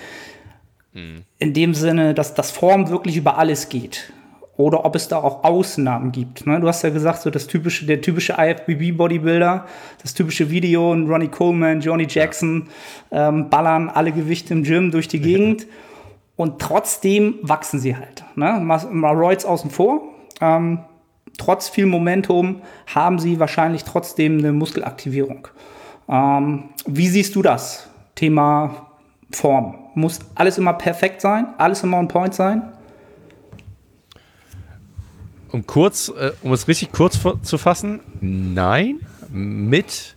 [0.94, 1.24] Mhm.
[1.40, 4.14] In dem Sinne, dass das Form wirklich über alles geht.
[4.58, 6.48] Oder ob es da auch Ausnahmen gibt.
[6.48, 6.62] Ne?
[6.62, 9.66] Du hast ja gesagt, so das typische, der typische IFBB-Bodybuilder,
[10.02, 12.70] das typische Video, Ronnie Coleman, Johnny Jackson
[13.12, 13.28] ja.
[13.28, 15.64] ähm, ballern alle Gewichte im Gym durch die Gegend.
[15.64, 15.68] Ja.
[16.38, 18.26] Und trotzdem wachsen sie halt.
[18.36, 18.60] Ne?
[18.62, 20.02] Mal außen vor.
[20.42, 20.80] Ähm,
[21.38, 22.62] trotz viel Momentum
[22.94, 25.48] haben sie wahrscheinlich trotzdem eine Muskelaktivierung.
[26.08, 27.88] Ähm, wie siehst du das?
[28.16, 28.88] Thema
[29.32, 29.76] Form.
[29.96, 31.48] Muss alles immer perfekt sein?
[31.58, 32.64] Alles immer on point sein?
[35.52, 39.00] Um kurz, äh, um es richtig kurz zu fassen, nein,
[39.30, 40.16] mit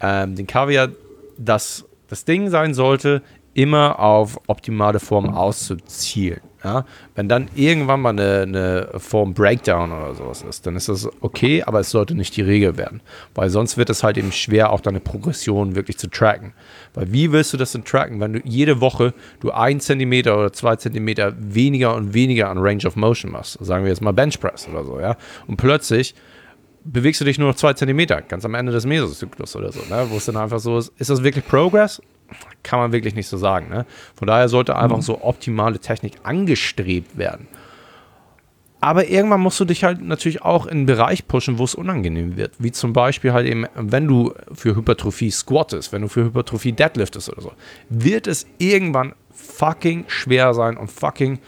[0.00, 0.88] ähm, dem Kaviar,
[1.38, 3.22] dass das Ding sein sollte,
[3.54, 6.40] immer auf optimale Form auszuzielen.
[6.62, 6.84] Ja?
[7.14, 11.62] Wenn dann irgendwann mal eine, eine Form Breakdown oder sowas ist, dann ist das okay,
[11.62, 13.00] aber es sollte nicht die Regel werden.
[13.34, 16.52] Weil sonst wird es halt eben schwer, auch deine Progression wirklich zu tracken.
[16.94, 20.52] Weil wie willst du das denn tracken, wenn du jede Woche du ein Zentimeter oder
[20.52, 23.58] zwei Zentimeter weniger und weniger an Range of Motion machst?
[23.60, 25.16] Sagen wir jetzt mal Bench Press oder so, ja?
[25.46, 26.14] Und plötzlich
[26.84, 30.06] bewegst du dich nur noch zwei Zentimeter, ganz am Ende des Mesozyklus oder so, ne?
[30.08, 32.00] wo es dann einfach so ist, ist das wirklich Progress?
[32.62, 33.68] Kann man wirklich nicht so sagen.
[33.68, 33.86] Ne?
[34.14, 35.02] Von daher sollte einfach mhm.
[35.02, 37.48] so optimale Technik angestrebt werden.
[38.80, 42.36] Aber irgendwann musst du dich halt natürlich auch in einen Bereich pushen, wo es unangenehm
[42.36, 42.54] wird.
[42.58, 47.28] Wie zum Beispiel halt eben, wenn du für Hypertrophie squattest, wenn du für Hypertrophie deadliftest
[47.28, 47.52] oder so,
[47.90, 51.40] wird es irgendwann fucking schwer sein und fucking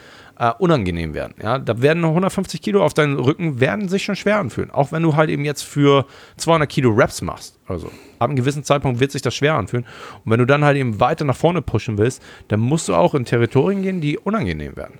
[0.42, 1.34] äh, unangenehm werden.
[1.40, 1.60] Ja?
[1.60, 4.72] Da werden 150 Kilo auf deinen Rücken werden sich schon schwer anfühlen.
[4.72, 6.04] Auch wenn du halt eben jetzt für
[6.36, 7.60] 200 Kilo Reps machst.
[7.68, 7.86] Also
[8.18, 9.86] ab einem gewissen Zeitpunkt wird sich das schwer anfühlen.
[10.24, 13.14] Und wenn du dann halt eben weiter nach vorne pushen willst, dann musst du auch
[13.14, 14.98] in Territorien gehen, die unangenehm werden.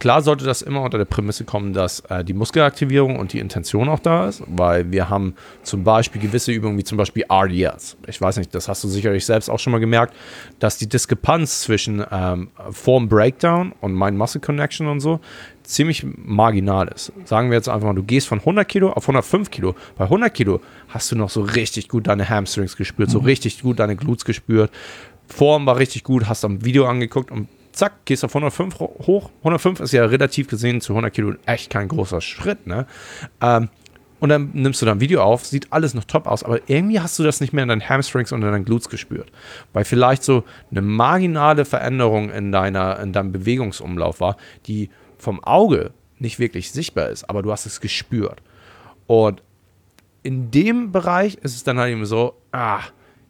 [0.00, 3.90] Klar sollte das immer unter der Prämisse kommen, dass äh, die Muskelaktivierung und die Intention
[3.90, 7.98] auch da ist, weil wir haben zum Beispiel gewisse Übungen wie zum Beispiel RDLs.
[8.06, 10.14] Ich weiß nicht, das hast du sicherlich selbst auch schon mal gemerkt,
[10.58, 15.20] dass die Diskrepanz zwischen ähm, Form Breakdown und Mind Muscle Connection und so
[15.64, 17.12] ziemlich marginal ist.
[17.26, 19.74] Sagen wir jetzt einfach mal, du gehst von 100 Kilo auf 105 Kilo.
[19.98, 23.26] Bei 100 Kilo hast du noch so richtig gut deine Hamstrings gespürt, so mhm.
[23.26, 24.70] richtig gut deine Glutes gespürt.
[25.28, 27.48] Form war richtig gut, hast am Video angeguckt und
[27.80, 29.30] zack, gehst auf 105 hoch.
[29.38, 32.86] 105 ist ja relativ gesehen zu 100 Kilo echt kein großer Schritt, ne?
[33.40, 33.68] Ähm,
[34.20, 37.00] und dann nimmst du dann ein Video auf, sieht alles noch top aus, aber irgendwie
[37.00, 39.32] hast du das nicht mehr in deinen Hamstrings und in deinen Glutes gespürt.
[39.72, 45.92] Weil vielleicht so eine marginale Veränderung in, deiner, in deinem Bewegungsumlauf war, die vom Auge
[46.18, 48.42] nicht wirklich sichtbar ist, aber du hast es gespürt.
[49.06, 49.42] Und
[50.22, 52.80] in dem Bereich ist es dann halt eben so, ah,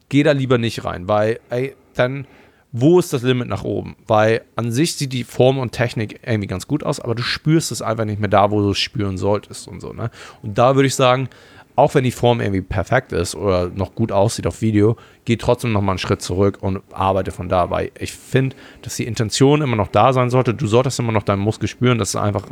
[0.09, 2.27] geh da lieber nicht rein, weil, ey, dann
[2.73, 3.97] wo ist das Limit nach oben?
[4.07, 7.73] Weil an sich sieht die Form und Technik irgendwie ganz gut aus, aber du spürst
[7.73, 9.93] es einfach nicht mehr da, wo du es spüren solltest und so.
[9.93, 10.11] Ne?
[10.43, 11.29] Und da würde ich sagen,
[11.77, 15.73] auch wenn die Form irgendwie perfekt ist oder noch gut aussieht auf Video, geh trotzdem
[15.73, 19.77] nochmal einen Schritt zurück und arbeite von da, weil ich finde, dass die Intention immer
[19.77, 20.53] noch da sein sollte.
[20.53, 22.47] Du solltest immer noch deinen Muskel spüren, das ist einfach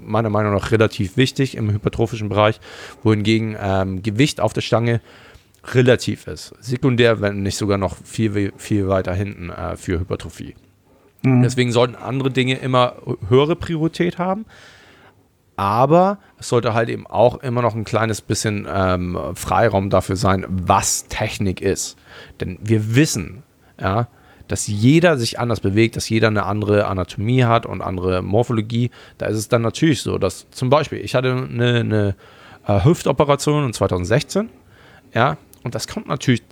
[0.00, 2.60] meiner Meinung nach relativ wichtig im hypertrophischen Bereich,
[3.02, 5.00] wohingegen ähm, Gewicht auf der Stange
[5.74, 6.54] relativ ist.
[6.60, 10.54] Sekundär, wenn nicht sogar noch viel, viel weiter hinten äh, für Hypertrophie.
[11.22, 11.42] Mhm.
[11.42, 12.94] Deswegen sollten andere Dinge immer
[13.28, 14.46] höhere Priorität haben.
[15.56, 20.44] Aber es sollte halt eben auch immer noch ein kleines bisschen ähm, Freiraum dafür sein,
[20.48, 21.96] was Technik ist.
[22.40, 23.42] Denn wir wissen,
[23.80, 24.08] ja,
[24.48, 28.90] dass jeder sich anders bewegt, dass jeder eine andere Anatomie hat und andere Morphologie.
[29.18, 32.14] Da ist es dann natürlich so, dass zum Beispiel, ich hatte eine, eine
[32.66, 34.50] äh, Hüftoperation in 2016,
[35.14, 36.44] ja, und das kommt natürlich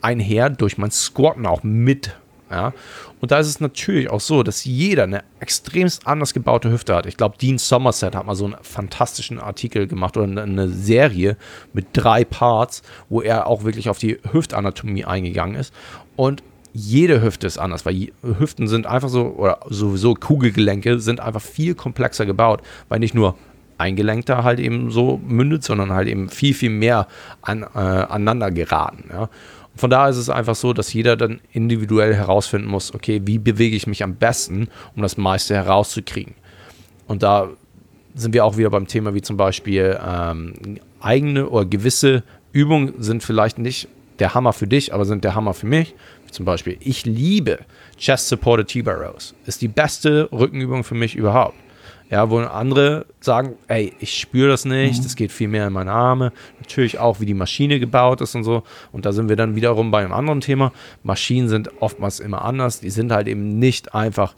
[0.00, 2.16] einher durch mein Squatten auch mit.
[2.50, 2.72] Ja?
[3.20, 7.04] Und da ist es natürlich auch so, dass jeder eine extremst anders gebaute Hüfte hat.
[7.04, 11.36] Ich glaube, Dean Somerset hat mal so einen fantastischen Artikel gemacht oder eine Serie
[11.74, 15.74] mit drei Parts, wo er auch wirklich auf die Hüftanatomie eingegangen ist.
[16.16, 16.42] Und
[16.72, 21.74] jede Hüfte ist anders, weil Hüften sind einfach so, oder sowieso Kugelgelenke sind einfach viel
[21.74, 23.36] komplexer gebaut, weil nicht nur
[23.78, 27.06] eingelenkter halt eben so mündet, sondern halt eben viel, viel mehr
[27.42, 29.04] an, äh, aneinander geraten.
[29.10, 29.30] Ja.
[29.76, 33.76] von daher ist es einfach so, dass jeder dann individuell herausfinden muss, okay, wie bewege
[33.76, 36.34] ich mich am besten, um das meiste herauszukriegen.
[37.06, 37.48] Und da
[38.14, 40.54] sind wir auch wieder beim Thema wie zum Beispiel ähm,
[41.00, 45.54] eigene oder gewisse Übungen sind vielleicht nicht der Hammer für dich, aber sind der Hammer
[45.54, 45.94] für mich.
[46.30, 47.60] Zum Beispiel, ich liebe
[47.96, 49.34] Chest Supported T-Bar Rows.
[49.46, 51.54] Ist die beste Rückenübung für mich überhaupt.
[52.10, 55.02] Ja, wo andere sagen, ey, ich spüre das nicht, mhm.
[55.02, 56.32] das geht viel mehr in meine Arme.
[56.58, 58.62] Natürlich auch, wie die Maschine gebaut ist und so.
[58.92, 60.72] Und da sind wir dann wiederum bei einem anderen Thema.
[61.02, 62.80] Maschinen sind oftmals immer anders.
[62.80, 64.34] Die sind halt eben nicht einfach,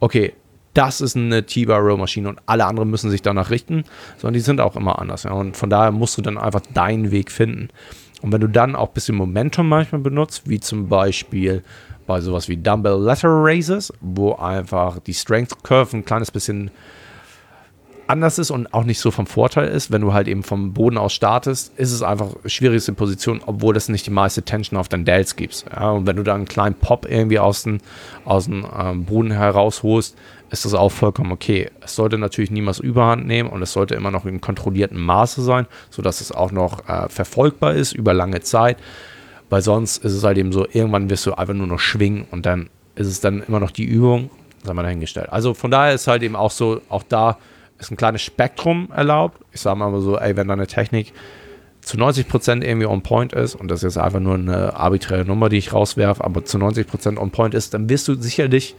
[0.00, 0.32] okay,
[0.74, 3.84] das ist eine T-Bar-Row-Maschine und alle anderen müssen sich danach richten,
[4.16, 5.24] sondern die sind auch immer anders.
[5.24, 5.32] Ja.
[5.32, 7.68] Und von daher musst du dann einfach deinen Weg finden.
[8.22, 11.62] Und wenn du dann auch ein bisschen Momentum manchmal benutzt, wie zum Beispiel
[12.06, 16.70] bei sowas wie Dumbbell Letter Raises, wo einfach die Strength Curve ein kleines bisschen
[18.12, 20.98] anders ist und auch nicht so vom Vorteil ist, wenn du halt eben vom Boden
[20.98, 25.06] aus startest, ist es einfach schwierigste Position, obwohl das nicht die meiste Tension auf deinen
[25.06, 25.66] Dells gibst.
[25.74, 27.78] Ja, und wenn du da einen kleinen Pop irgendwie aus dem,
[28.24, 30.16] aus dem ähm, Boden herausholst,
[30.50, 31.70] ist das auch vollkommen okay.
[31.80, 35.66] Es sollte natürlich niemals Überhand nehmen und es sollte immer noch in kontrolliertem Maße sein,
[35.88, 38.76] sodass es auch noch äh, verfolgbar ist über lange Zeit,
[39.48, 42.44] weil sonst ist es halt eben so, irgendwann wirst du einfach nur noch schwingen und
[42.44, 44.30] dann ist es dann immer noch die Übung,
[44.62, 45.32] sei mal dahingestellt.
[45.32, 47.38] Also von daher ist halt eben auch so, auch da
[47.82, 49.40] ist ein kleines Spektrum erlaubt.
[49.52, 51.12] Ich sage mal so, ey, wenn deine Technik
[51.80, 55.56] zu 90% irgendwie on point ist, und das ist einfach nur eine arbiträre Nummer, die
[55.58, 58.76] ich rauswerfe, aber zu 90% on point ist, dann wirst du sicherlich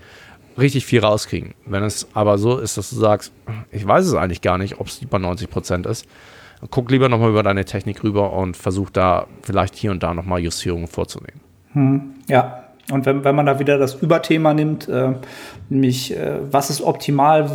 [0.58, 1.54] richtig viel rauskriegen.
[1.66, 3.34] Wenn es aber so ist, dass du sagst,
[3.72, 6.06] ich weiß es eigentlich gar nicht, ob es bei 90% ist,
[6.70, 10.39] guck lieber nochmal über deine Technik rüber und versuch da vielleicht hier und da nochmal
[10.39, 11.41] Justierungen vorzunehmen.
[11.74, 15.14] Hm, ja, und wenn, wenn man da wieder das Überthema nimmt, äh,
[15.70, 17.50] nämlich äh, was ist optimal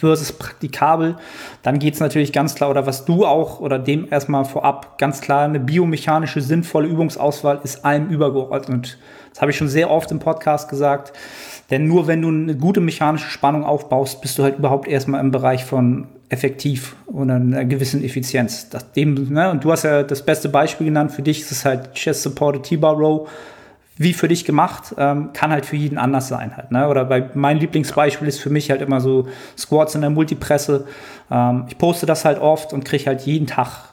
[0.00, 1.16] versus praktikabel,
[1.62, 5.20] dann geht es natürlich ganz klar, oder was du auch, oder dem erstmal vorab, ganz
[5.20, 8.98] klar, eine biomechanische, sinnvolle Übungsauswahl ist allem übergeordnet.
[9.30, 11.12] Das habe ich schon sehr oft im Podcast gesagt.
[11.70, 15.30] Denn nur wenn du eine gute mechanische Spannung aufbaust, bist du halt überhaupt erstmal im
[15.30, 18.68] Bereich von effektiv und einer gewissen Effizienz.
[18.70, 19.50] Das, dem, ne?
[19.50, 21.12] Und du hast ja das beste Beispiel genannt.
[21.12, 23.28] Für dich ist es halt Chest Supported T-Bar Row
[23.98, 26.70] wie für dich gemacht, ähm, kann halt für jeden anders sein halt.
[26.70, 26.88] Ne?
[26.88, 30.86] Oder bei mein Lieblingsbeispiel ist für mich halt immer so Squats in der Multipresse.
[31.30, 33.88] Ähm, ich poste das halt oft und kriege halt jeden Tag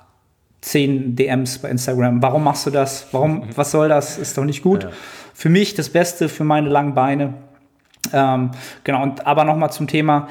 [0.61, 2.21] zehn DMs bei Instagram.
[2.21, 3.07] Warum machst du das?
[3.11, 3.43] Warum?
[3.55, 4.17] Was soll das?
[4.17, 4.83] Ist doch nicht gut.
[4.83, 4.89] Ja.
[5.33, 7.33] Für mich das Beste für meine langen Beine.
[8.13, 8.51] Ähm,
[8.83, 9.01] genau.
[9.01, 10.27] Und aber noch mal zum Thema.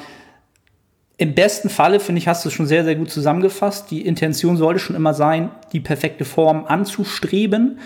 [1.16, 3.90] Im besten Falle, finde ich, hast du es schon sehr, sehr gut zusammengefasst.
[3.90, 7.78] Die Intention sollte schon immer sein, die perfekte Form anzustreben.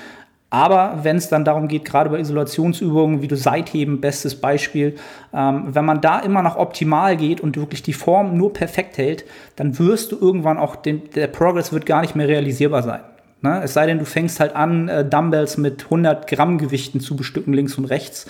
[0.50, 4.96] Aber wenn es dann darum geht, gerade bei Isolationsübungen, wie du Seitheben, bestes Beispiel,
[5.34, 9.24] ähm, wenn man da immer noch optimal geht und wirklich die Form nur perfekt hält,
[9.56, 13.00] dann wirst du irgendwann auch, den, der Progress wird gar nicht mehr realisierbar sein.
[13.42, 13.60] Ne?
[13.62, 17.52] Es sei denn, du fängst halt an, äh, Dumbbells mit 100 Gramm Gewichten zu bestücken,
[17.52, 18.26] links und rechts.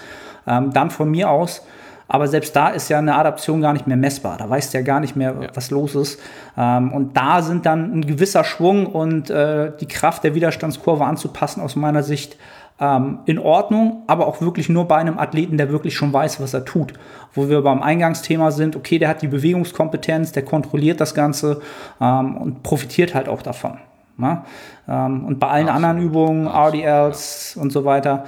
[0.47, 1.63] Ähm, dann von mir aus
[2.09, 4.39] aber selbst da ist ja eine Adaption gar nicht mehr messbar.
[4.39, 5.49] Da weißt du ja gar nicht mehr, ja.
[5.55, 6.19] was los ist.
[6.57, 11.63] Ähm, und da sind dann ein gewisser Schwung und äh, die Kraft der Widerstandskurve anzupassen,
[11.63, 12.37] aus meiner Sicht
[12.81, 16.55] ähm, in Ordnung, aber auch wirklich nur bei einem Athleten, der wirklich schon weiß, was
[16.55, 16.95] er tut.
[17.35, 21.61] Wo wir beim Eingangsthema sind, okay, der hat die Bewegungskompetenz, der kontrolliert das Ganze
[22.01, 23.79] ähm, und profitiert halt auch davon.
[24.17, 24.43] Ne?
[24.89, 25.89] Ähm, und bei allen Absolut.
[25.89, 27.63] anderen Übungen, RDLs ja.
[27.63, 28.25] und so weiter,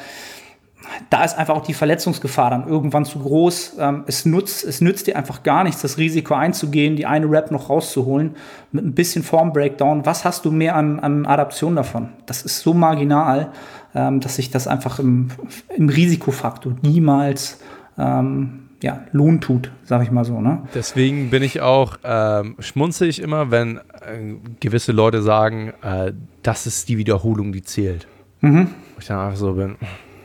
[1.08, 3.76] da ist einfach auch die Verletzungsgefahr dann irgendwann zu groß.
[3.78, 7.50] Ähm, es, nutzt, es nützt dir einfach gar nichts, das Risiko einzugehen, die eine Rap
[7.50, 8.36] noch rauszuholen
[8.72, 10.06] mit ein bisschen Form-Breakdown.
[10.06, 12.10] Was hast du mehr an, an Adaption davon?
[12.26, 13.52] Das ist so marginal,
[13.94, 15.28] ähm, dass sich das einfach im,
[15.76, 17.60] im Risikofaktor niemals
[17.98, 20.40] ähm, ja, Lohn tut, sag ich mal so.
[20.40, 20.62] Ne?
[20.74, 26.12] Deswegen bin ich auch, ähm, schmunzel ich immer, wenn äh, gewisse Leute sagen, äh,
[26.42, 28.06] das ist die Wiederholung, die zählt.
[28.40, 28.68] Mhm.
[28.98, 29.76] ich dann einfach so bin,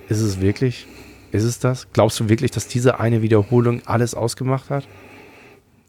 [0.10, 0.88] ist es wirklich?
[1.32, 1.92] Ist es das?
[1.92, 4.88] Glaubst du wirklich, dass diese eine Wiederholung alles ausgemacht hat?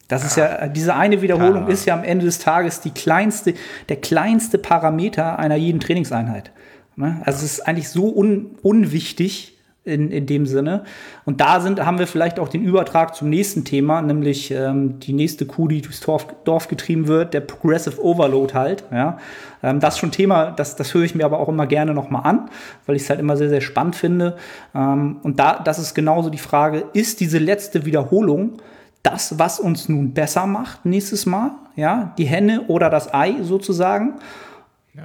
[0.09, 1.73] Das ist ja, diese eine Wiederholung ja.
[1.73, 3.55] ist ja am Ende des Tages die kleinste,
[3.89, 6.53] der kleinste Parameter einer jeden Trainingseinheit.
[6.95, 7.21] Ne?
[7.25, 9.56] Also es ist eigentlich so un, unwichtig,
[9.87, 10.85] in, in dem Sinne.
[11.25, 15.13] Und da sind, haben wir vielleicht auch den Übertrag zum nächsten Thema, nämlich ähm, die
[15.13, 18.85] nächste Kuh, die durchs Dorf, Dorf getrieben wird, der Progressive Overload halt.
[18.93, 19.19] Ja.
[19.63, 22.23] Ähm, das ist schon Thema, das, das höre ich mir aber auch immer gerne nochmal
[22.25, 22.51] an,
[22.87, 24.37] weil ich es halt immer sehr, sehr spannend finde.
[24.75, 28.59] Ähm, und da, das ist genauso die Frage, ist diese letzte Wiederholung
[29.03, 31.53] das, was uns nun besser macht nächstes Mal?
[31.77, 34.15] Ja, die Henne oder das Ei sozusagen?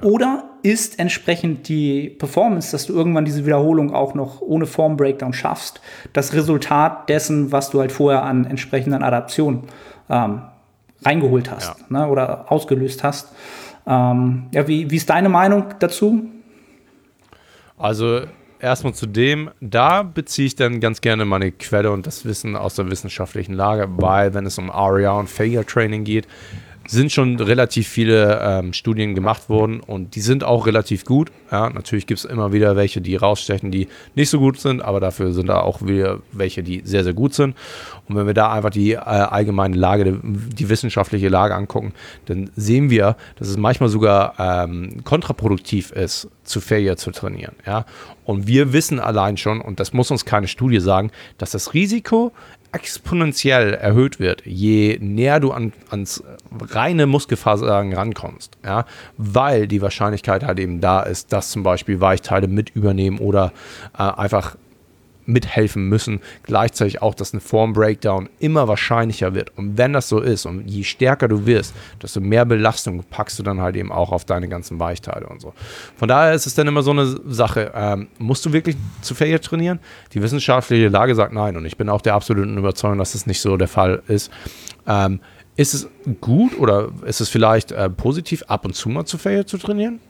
[0.00, 5.80] Oder ist entsprechend die Performance, dass du irgendwann diese Wiederholung auch noch ohne Form-Breakdown schaffst,
[6.12, 9.64] das Resultat dessen, was du halt vorher an entsprechenden Adaptionen
[10.08, 10.42] ähm,
[11.04, 11.86] reingeholt hast ja.
[11.88, 13.32] ne, oder ausgelöst hast.
[13.86, 16.24] Ähm, ja, wie, wie ist deine Meinung dazu?
[17.76, 18.22] Also
[18.60, 22.76] erstmal zu dem, da beziehe ich dann ganz gerne meine Quelle und das Wissen aus
[22.76, 26.28] der wissenschaftlichen Lage, weil wenn es um ARIA und Failure Training geht,
[26.86, 31.30] sind schon relativ viele ähm, Studien gemacht worden und die sind auch relativ gut.
[31.50, 35.00] Ja, natürlich gibt es immer wieder welche, die rausstechen, die nicht so gut sind, aber
[35.00, 37.56] dafür sind da auch wieder welche, die sehr, sehr gut sind.
[38.08, 41.92] Und wenn wir da einfach die äh, allgemeine Lage, die wissenschaftliche Lage angucken,
[42.26, 47.54] dann sehen wir, dass es manchmal sogar ähm, kontraproduktiv ist, zu Failure zu trainieren.
[47.66, 47.84] Ja?
[48.24, 52.32] Und wir wissen allein schon, und das muss uns keine Studie sagen, dass das Risiko
[52.72, 56.22] exponentiell erhöht wird, je näher du an, ans
[56.70, 58.56] reine Muskelversagen rankommst.
[58.64, 58.86] Ja?
[59.16, 63.52] Weil die Wahrscheinlichkeit halt eben da ist, dass zum Beispiel Weichteile mit übernehmen oder
[63.96, 64.56] äh, einfach
[65.26, 66.20] mithelfen müssen.
[66.42, 69.56] Gleichzeitig auch, dass ein Form-Breakdown immer wahrscheinlicher wird.
[69.56, 73.42] Und wenn das so ist und je stärker du wirst, desto mehr Belastung packst du
[73.42, 75.52] dann halt eben auch auf deine ganzen Weichteile und so.
[75.96, 79.40] Von daher ist es dann immer so eine Sache, ähm, musst du wirklich zu Failure
[79.40, 79.80] trainieren?
[80.12, 83.40] Die wissenschaftliche Lage sagt nein und ich bin auch der absoluten Überzeugung, dass das nicht
[83.40, 84.30] so der Fall ist.
[84.86, 85.20] Ähm,
[85.54, 85.88] ist es
[86.20, 90.00] gut oder ist es vielleicht äh, positiv, ab und zu mal zu Failure zu trainieren?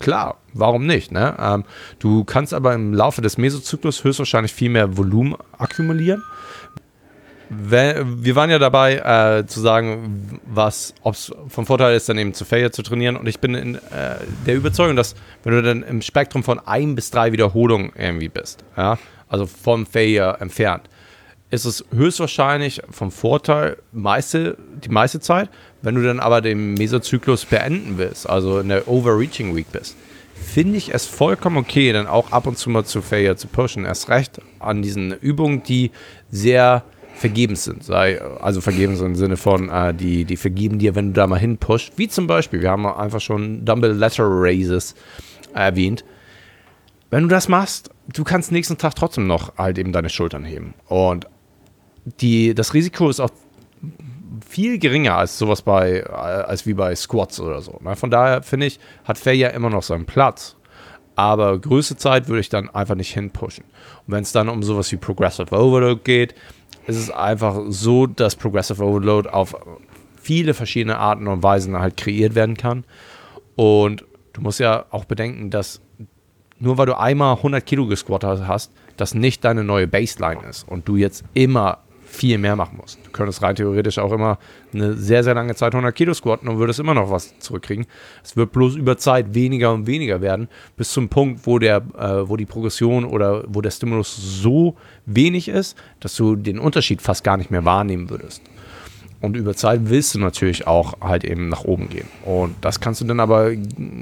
[0.00, 1.12] Klar, warum nicht?
[1.12, 1.36] Ne?
[1.38, 1.64] Ähm,
[1.98, 6.22] du kannst aber im Laufe des Mesozyklus höchstwahrscheinlich viel mehr Volumen akkumulieren.
[7.50, 12.32] wir waren ja dabei äh, zu sagen, was, ob es vom Vorteil ist, dann eben
[12.32, 13.16] zu Failure zu trainieren.
[13.16, 16.94] Und ich bin in äh, der Überzeugung, dass wenn du dann im Spektrum von ein
[16.94, 18.98] bis drei Wiederholungen irgendwie bist, ja,
[19.28, 20.88] also vom Failure entfernt,
[21.50, 25.50] ist es höchstwahrscheinlich vom Vorteil meiste, die meiste Zeit.
[25.82, 29.96] Wenn du dann aber den Mesozyklus beenden willst, also in der Overreaching Week bist,
[30.34, 33.84] finde ich es vollkommen okay, dann auch ab und zu mal zu Failure zu pushen.
[33.84, 35.90] Erst recht an diesen Übungen, die
[36.30, 37.84] sehr vergebens sind.
[37.84, 41.38] Sei, also vergebens im Sinne von, äh, die, die vergeben dir, wenn du da mal
[41.38, 41.92] hinpusht.
[41.96, 44.94] Wie zum Beispiel, wir haben einfach schon Dumbbell Letter Raises
[45.54, 46.04] erwähnt.
[47.10, 50.74] Wenn du das machst, du kannst nächsten Tag trotzdem noch halt eben deine Schultern heben.
[50.86, 51.26] Und
[52.20, 53.30] die, das Risiko ist auch
[54.50, 57.78] viel geringer als sowas bei, als wie bei Squats oder so.
[57.82, 57.94] Ne?
[57.94, 60.56] Von daher finde ich, hat Fair immer noch seinen Platz.
[61.14, 63.64] Aber größte Zeit würde ich dann einfach nicht hinpushen.
[64.06, 66.34] Und wenn es dann um sowas wie Progressive Overload geht,
[66.88, 69.54] ist es einfach so, dass Progressive Overload auf
[70.20, 72.82] viele verschiedene Arten und Weisen halt kreiert werden kann.
[73.54, 75.80] Und du musst ja auch bedenken, dass
[76.58, 80.88] nur weil du einmal 100 Kilo gesquattet hast, das nicht deine neue Baseline ist und
[80.88, 81.78] du jetzt immer
[82.10, 82.98] viel mehr machen musst.
[83.04, 84.38] Du könntest rein theoretisch auch immer
[84.74, 87.86] eine sehr, sehr lange Zeit 100 Kilo squatten und würdest immer noch was zurückkriegen.
[88.24, 92.28] Es wird bloß über Zeit weniger und weniger werden, bis zum Punkt, wo, der, äh,
[92.28, 97.22] wo die Progression oder wo der Stimulus so wenig ist, dass du den Unterschied fast
[97.22, 98.42] gar nicht mehr wahrnehmen würdest.
[99.20, 102.08] Und über Zeit willst du natürlich auch halt eben nach oben gehen.
[102.24, 103.52] Und das kannst du dann aber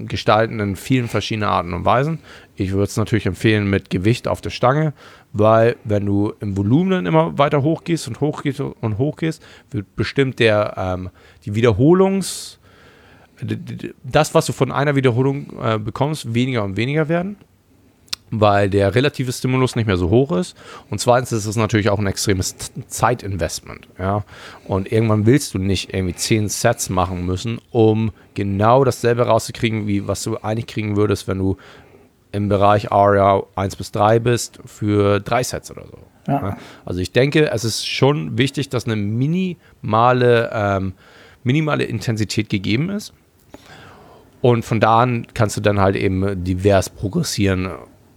[0.06, 2.20] gestalten in vielen verschiedenen Arten und Weisen.
[2.54, 4.92] Ich würde es natürlich empfehlen mit Gewicht auf der Stange,
[5.32, 9.42] weil wenn du im Volumen dann immer weiter hochgehst und hochgehst und hochgehst,
[9.72, 11.10] wird bestimmt der, ähm,
[11.44, 12.58] die Wiederholungs-
[14.02, 17.36] das, was du von einer Wiederholung äh, bekommst, weniger und weniger werden
[18.30, 20.56] weil der relative Stimulus nicht mehr so hoch ist.
[20.90, 22.56] Und zweitens ist es natürlich auch ein extremes
[22.88, 23.88] Zeitinvestment.
[23.98, 24.24] Ja?
[24.66, 30.06] Und irgendwann willst du nicht irgendwie zehn Sets machen müssen, um genau dasselbe rauszukriegen, wie
[30.06, 31.56] was du eigentlich kriegen würdest, wenn du
[32.32, 35.98] im Bereich Aria 1 bis 3 bist für drei Sets oder so.
[36.26, 36.58] Ja.
[36.84, 40.92] Also ich denke, es ist schon wichtig, dass eine minimale, ähm,
[41.42, 43.14] minimale Intensität gegeben ist.
[44.42, 47.70] Und von da an kannst du dann halt eben divers progressieren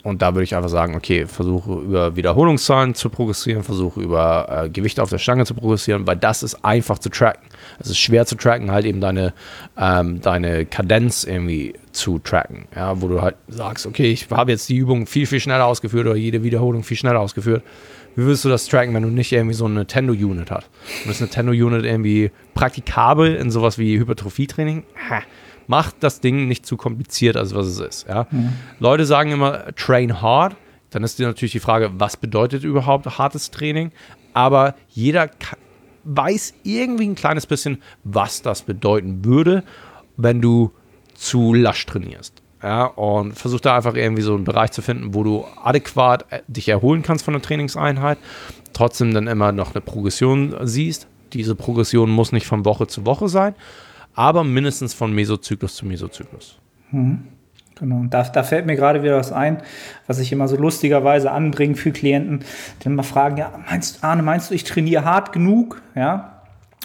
[0.04, 4.70] und da würde ich einfach sagen, okay, versuche über Wiederholungszahlen zu progressieren, versuche über äh,
[4.70, 7.48] Gewicht auf der Stange zu progressieren, weil das ist einfach zu tracken.
[7.80, 9.34] Es ist schwer zu tracken, halt eben deine,
[9.78, 12.68] ähm, deine Kadenz irgendwie zu tracken.
[12.76, 16.08] Ja, wo du halt sagst, okay, ich habe jetzt die Übung viel, viel schneller ausgeführt
[16.08, 17.64] oder jede Wiederholung viel schneller ausgeführt.
[18.16, 20.70] Wie willst du das tracken, wenn du nicht irgendwie so eine Nintendo-Unit hast?
[21.06, 24.84] Und ist eine Nintendo-Unit irgendwie praktikabel in sowas wie Hypertrophie-Training?
[25.10, 25.22] Ha
[25.68, 28.08] macht das Ding nicht zu kompliziert, als was es ist.
[28.08, 28.28] Ja?
[28.32, 28.54] Mhm.
[28.80, 30.56] Leute sagen immer, train hard.
[30.90, 33.92] Dann ist dir natürlich die Frage, was bedeutet überhaupt hartes Training?
[34.34, 35.30] Aber jeder
[36.04, 39.64] weiß irgendwie ein kleines bisschen, was das bedeuten würde,
[40.18, 40.72] wenn du
[41.14, 42.42] zu lasch trainierst.
[42.64, 46.42] Ja, und versuch da einfach irgendwie so einen Bereich zu finden, wo du adäquat äh,
[46.48, 48.20] dich erholen kannst von der Trainingseinheit,
[48.74, 51.08] trotzdem dann immer noch eine Progression siehst.
[51.34, 53.56] Diese Progression muss nicht von Woche zu Woche sein,
[54.16, 56.58] aber mindestens von Mesozyklus zu Mesozyklus.
[56.92, 57.28] Mhm.
[57.82, 59.64] Genau, da, da, fällt mir gerade wieder was ein,
[60.06, 62.44] was ich immer so lustigerweise anbringe für Klienten,
[62.82, 65.82] die immer fragen, ja, meinst, Arne, meinst du, ich trainiere hart genug?
[65.96, 66.42] Ja,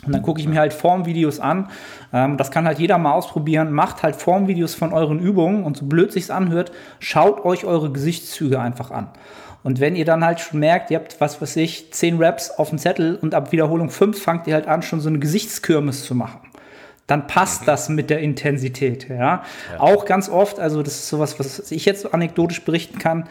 [0.07, 1.69] und dann gucke ich mir halt Formvideos an.
[2.13, 3.73] Ähm, das kann halt jeder mal ausprobieren.
[3.73, 8.61] Macht halt Formvideos von euren Übungen und so blöd sich's anhört, schaut euch eure Gesichtszüge
[8.61, 9.09] einfach an.
[9.65, 12.71] Und wenn ihr dann halt schon merkt, ihr habt, was weiß ich, 10 Reps auf
[12.71, 16.15] dem Zettel und ab Wiederholung 5 fangt ihr halt an, schon so eine Gesichtskirmes zu
[16.15, 16.41] machen
[17.07, 17.67] dann passt mhm.
[17.67, 19.09] das mit der Intensität.
[19.09, 19.17] Ja?
[19.17, 19.45] ja?
[19.79, 23.29] Auch ganz oft, also das ist sowas, was ich jetzt so anekdotisch berichten kann.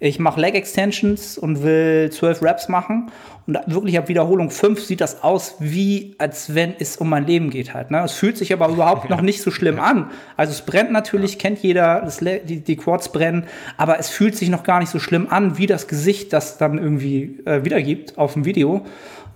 [0.00, 3.10] Ich mache Leg Extensions und will zwölf Reps machen
[3.46, 7.50] und wirklich ab Wiederholung fünf sieht das aus, wie als wenn es um mein Leben
[7.50, 7.90] geht halt.
[7.90, 8.02] Ne?
[8.02, 10.10] Es fühlt sich aber überhaupt noch nicht so schlimm an.
[10.36, 13.44] Also es brennt natürlich, kennt jeder, die, die Quads brennen,
[13.76, 16.78] aber es fühlt sich noch gar nicht so schlimm an, wie das Gesicht das dann
[16.78, 18.84] irgendwie äh, wiedergibt auf dem Video.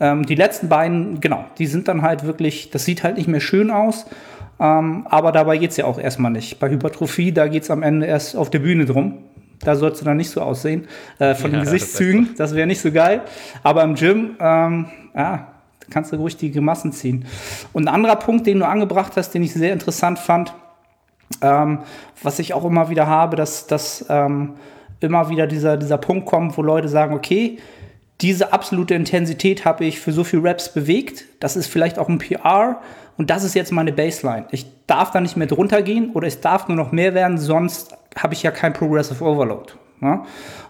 [0.00, 3.40] Ähm, die letzten beiden, genau, die sind dann halt wirklich, das sieht halt nicht mehr
[3.40, 4.06] schön aus.
[4.60, 6.58] Ähm, aber dabei geht es ja auch erstmal nicht.
[6.58, 9.18] Bei Hypertrophie, da geht es am Ende erst auf der Bühne drum.
[9.60, 10.86] Da sollst du dann nicht so aussehen
[11.18, 12.30] äh, von ja, den Gesichtszügen.
[12.36, 13.22] Das wäre nicht so geil.
[13.62, 15.48] Aber im Gym, ähm, ja,
[15.90, 17.24] kannst du ruhig die Gemassen ziehen.
[17.72, 20.54] Und ein anderer Punkt, den du angebracht hast, den ich sehr interessant fand,
[21.42, 21.80] ähm,
[22.22, 24.54] was ich auch immer wieder habe, dass, dass ähm,
[25.00, 27.58] immer wieder dieser, dieser Punkt kommt, wo Leute sagen, okay,
[28.20, 31.24] diese absolute Intensität habe ich für so viel Raps bewegt.
[31.40, 32.80] Das ist vielleicht auch ein PR
[33.16, 34.46] und das ist jetzt meine Baseline.
[34.50, 37.96] Ich darf da nicht mehr drunter gehen oder es darf nur noch mehr werden, sonst
[38.16, 39.74] habe ich ja kein Progressive Overload.
[40.00, 40.22] Ne?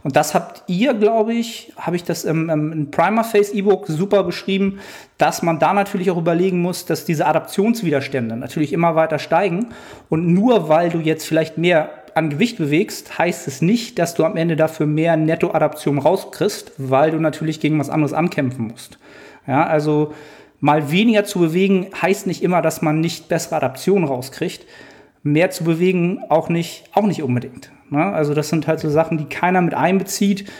[0.02, 4.24] Und das habt ihr, glaube ich, habe ich das im, im Primer Face E-Book super
[4.24, 4.80] beschrieben,
[5.18, 9.68] dass man da natürlich auch überlegen muss, dass diese Adaptionswiderstände natürlich immer weiter steigen.
[10.08, 14.24] Und nur weil du jetzt vielleicht mehr an Gewicht bewegst, heißt es nicht, dass du
[14.24, 18.98] am Ende dafür mehr Nettoadaption rauskriegst, weil du natürlich gegen was anderes ankämpfen musst.
[19.46, 20.12] Ja, also
[20.60, 24.66] mal weniger zu bewegen heißt nicht immer, dass man nicht bessere Adaption rauskriegt.
[25.22, 27.70] Mehr zu bewegen auch nicht, auch nicht unbedingt.
[27.90, 28.04] Ne?
[28.04, 30.50] Also das sind halt so Sachen, die keiner mit einbezieht.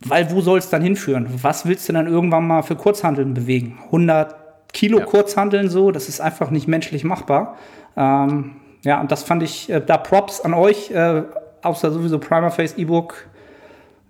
[0.00, 1.26] Weil wo soll es dann hinführen?
[1.42, 3.78] Was willst du dann irgendwann mal für Kurzhandeln bewegen?
[3.86, 4.34] 100
[4.72, 5.04] Kilo ja.
[5.04, 7.56] Kurzhandeln so, das ist einfach nicht menschlich machbar.
[7.96, 11.22] Ähm, ja, und das fand ich, äh, da Props an euch, äh,
[11.62, 13.26] außer sowieso Primer Face E-Book.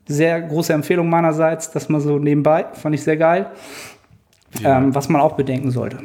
[0.07, 3.51] Sehr große Empfehlung meinerseits, das mal so nebenbei, fand ich sehr geil.
[4.61, 4.79] Ja.
[4.79, 5.99] Ähm, was man auch bedenken sollte.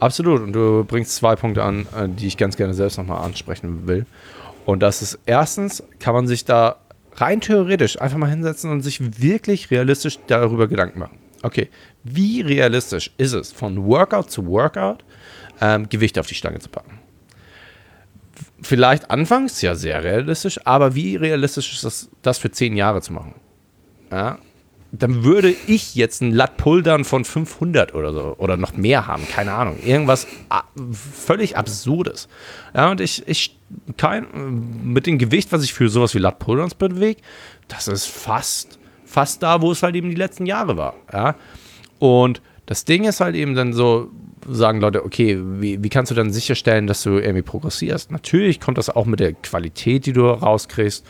[0.00, 0.42] Absolut.
[0.42, 4.06] Und du bringst zwei Punkte an, äh, die ich ganz gerne selbst nochmal ansprechen will.
[4.64, 6.76] Und das ist erstens, kann man sich da
[7.14, 11.18] rein theoretisch einfach mal hinsetzen und sich wirklich realistisch darüber Gedanken machen.
[11.42, 11.68] Okay,
[12.02, 15.04] wie realistisch ist es, von Workout zu Workout
[15.60, 16.98] ähm, Gewicht auf die Stange zu packen?
[18.66, 23.12] Vielleicht anfangs ja sehr realistisch, aber wie realistisch ist das, das für zehn Jahre zu
[23.12, 23.34] machen?
[24.10, 24.38] Ja,
[24.90, 29.26] dann würde ich jetzt ein Lat Puldern von 500 oder so oder noch mehr haben,
[29.28, 30.26] keine Ahnung, irgendwas
[30.92, 32.28] völlig absurdes.
[32.74, 33.56] Ja, und ich, ich
[33.96, 34.26] kein,
[34.82, 37.20] mit dem Gewicht, was ich für sowas wie Lat Puldern bewege,
[37.68, 40.94] das ist fast, fast da, wo es halt eben die letzten Jahre war.
[41.12, 41.36] Ja,
[42.00, 44.10] und das Ding ist halt eben dann so,
[44.48, 48.10] sagen Leute, okay, wie, wie kannst du dann sicherstellen, dass du irgendwie progressierst?
[48.10, 51.06] Natürlich kommt das auch mit der Qualität, die du rauskriegst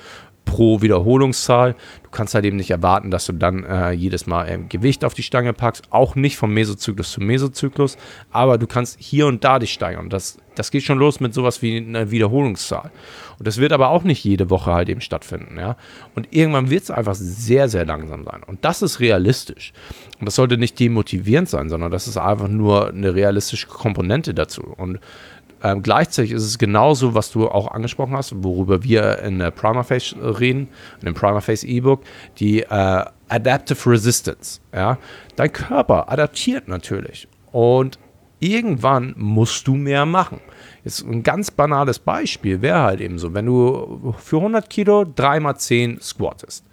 [0.47, 1.75] pro Wiederholungszahl.
[2.03, 5.13] Du kannst halt eben nicht erwarten, dass du dann äh, jedes Mal ähm, Gewicht auf
[5.13, 7.99] die Stange packst, auch nicht vom Mesozyklus zu Mesozyklus,
[8.31, 10.09] aber du kannst hier und da dich steigern.
[10.09, 12.91] Das, das geht schon los mit sowas wie einer Wiederholungszahl.
[13.39, 15.59] Und das wird aber auch nicht jede Woche halt eben stattfinden.
[15.59, 15.77] Ja?
[16.15, 18.43] Und irgendwann wird es einfach sehr, sehr langsam sein.
[18.47, 19.75] Und das ist realistisch.
[20.19, 24.63] Und das sollte nicht demotivierend sein, sondern das ist einfach nur eine realistische Komponente dazu.
[24.63, 25.01] Und
[25.67, 29.83] ähm, gleichzeitig ist es genauso, was du auch angesprochen hast, worüber wir in der Primer
[29.83, 30.69] Face reden,
[31.01, 32.03] in dem Primer Face E-Book,
[32.39, 34.61] die äh, Adaptive Resistance.
[34.73, 34.99] Ja?
[35.35, 37.99] Dein Körper adaptiert natürlich und
[38.39, 40.41] irgendwann musst du mehr machen.
[40.85, 46.01] Jetzt ein ganz banales Beispiel wäre halt eben so, wenn du für 100 Kilo 3x10
[46.01, 46.65] squattest.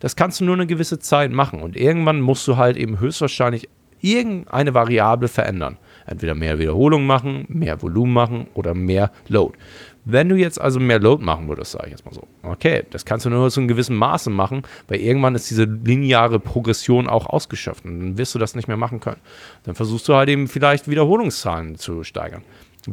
[0.00, 3.68] Das kannst du nur eine gewisse Zeit machen und irgendwann musst du halt eben höchstwahrscheinlich
[4.00, 5.76] irgendeine Variable verändern.
[6.08, 9.56] Entweder mehr Wiederholung machen, mehr Volumen machen oder mehr Load.
[10.04, 13.04] Wenn du jetzt also mehr Load machen würdest, sage ich jetzt mal so, okay, das
[13.04, 17.26] kannst du nur zu einem gewissen Maße machen, weil irgendwann ist diese lineare Progression auch
[17.26, 19.20] ausgeschöpft und dann wirst du das nicht mehr machen können.
[19.64, 22.42] Dann versuchst du halt eben vielleicht Wiederholungszahlen zu steigern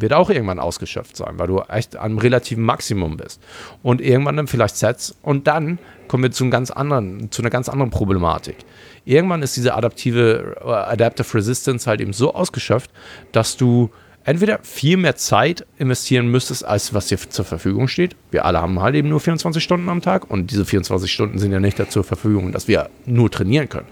[0.01, 3.41] wird auch irgendwann ausgeschöpft sein, weil du echt am relativen Maximum bist.
[3.83, 7.49] Und irgendwann dann vielleicht Sets und dann kommen wir zu, einem ganz anderen, zu einer
[7.49, 8.57] ganz anderen Problematik.
[9.05, 12.91] Irgendwann ist diese adaptive uh, Adaptive Resistance halt eben so ausgeschöpft,
[13.31, 13.91] dass du
[14.23, 18.15] entweder viel mehr Zeit investieren müsstest, als was dir zur Verfügung steht.
[18.31, 21.51] Wir alle haben halt eben nur 24 Stunden am Tag und diese 24 Stunden sind
[21.51, 23.87] ja nicht dazu zur Verfügung, dass wir nur trainieren können.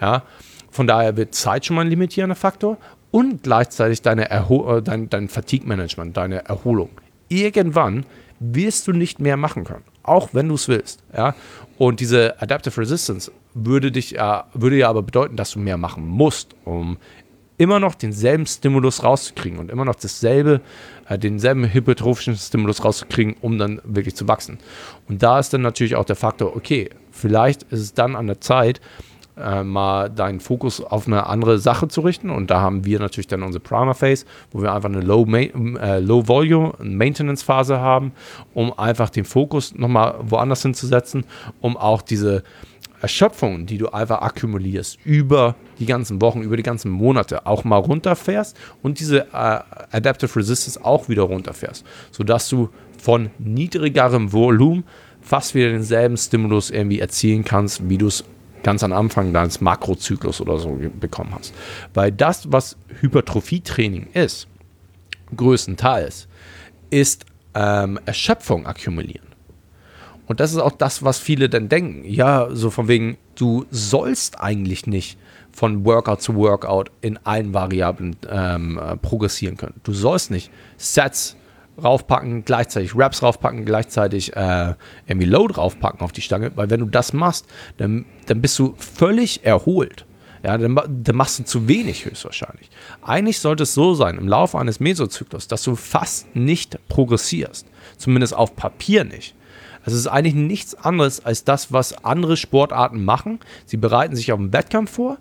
[0.00, 0.22] Ja,
[0.70, 2.76] von daher wird Zeit schon mal ein limitierender Faktor
[3.10, 6.90] und gleichzeitig deine Erho äh, dein, dein Fatigue-Management, deine Erholung.
[7.28, 8.04] Irgendwann
[8.40, 11.02] wirst du nicht mehr machen können, auch wenn du es willst.
[11.16, 11.34] Ja?
[11.78, 16.06] Und diese Adaptive Resistance würde, dich, äh, würde ja aber bedeuten, dass du mehr machen
[16.06, 16.98] musst, um
[17.58, 20.60] immer noch denselben Stimulus rauszukriegen und immer noch dasselbe,
[21.08, 24.58] äh, denselben hypertrophischen Stimulus rauszukriegen, um dann wirklich zu wachsen.
[25.08, 28.40] Und da ist dann natürlich auch der Faktor, okay, vielleicht ist es dann an der
[28.40, 28.80] Zeit,
[29.38, 32.30] äh, mal deinen Fokus auf eine andere Sache zu richten.
[32.30, 36.00] Und da haben wir natürlich dann unsere Primer Phase, wo wir einfach eine Low, äh,
[36.00, 38.12] Low Volume Maintenance Phase haben,
[38.54, 41.24] um einfach den Fokus nochmal woanders hinzusetzen,
[41.60, 42.42] um auch diese
[43.00, 47.76] Erschöpfung, die du einfach akkumulierst über die ganzen Wochen, über die ganzen Monate auch mal
[47.76, 49.60] runterfährst und diese äh,
[49.92, 54.84] Adaptive Resistance auch wieder runterfährst, sodass du von niedrigerem Volumen
[55.20, 58.24] fast wieder denselben Stimulus irgendwie erzielen kannst, wie du es
[58.62, 61.54] ganz am Anfang deines Makrozyklus oder so bekommen hast.
[61.94, 64.48] Weil das, was Hypertrophietraining ist,
[65.36, 66.26] größtenteils,
[66.90, 67.24] ist
[67.54, 69.27] ähm, Erschöpfung akkumulieren.
[70.28, 72.04] Und das ist auch das, was viele dann denken.
[72.04, 75.18] Ja, so von wegen, du sollst eigentlich nicht
[75.50, 79.80] von Workout zu Workout in allen Variablen ähm, äh, progressieren können.
[79.82, 81.36] Du sollst nicht Sets
[81.82, 84.74] raufpacken, gleichzeitig Raps raufpacken, gleichzeitig äh,
[85.06, 87.46] irgendwie Load raufpacken auf die Stange, weil wenn du das machst,
[87.78, 90.04] dann, dann bist du völlig erholt.
[90.44, 92.70] Ja, dann, dann machst du zu wenig höchstwahrscheinlich.
[93.02, 97.66] Eigentlich sollte es so sein, im Laufe eines Mesozyklus, dass du fast nicht progressierst.
[97.96, 99.34] Zumindest auf Papier nicht.
[99.92, 103.40] Es ist eigentlich nichts anderes als das, was andere Sportarten machen.
[103.66, 105.18] Sie bereiten sich auf den Wettkampf vor,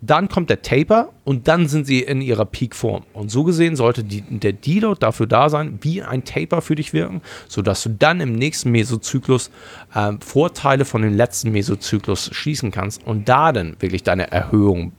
[0.00, 3.04] dann kommt der Taper und dann sind sie in ihrer Peak-Form.
[3.12, 6.92] Und so gesehen sollte die, der Deload dafür da sein, wie ein Taper für dich
[6.92, 9.50] wirken, sodass du dann im nächsten Mesozyklus
[9.94, 14.92] äh, Vorteile von dem letzten Mesozyklus schließen kannst und da dann wirklich deine Erhöhung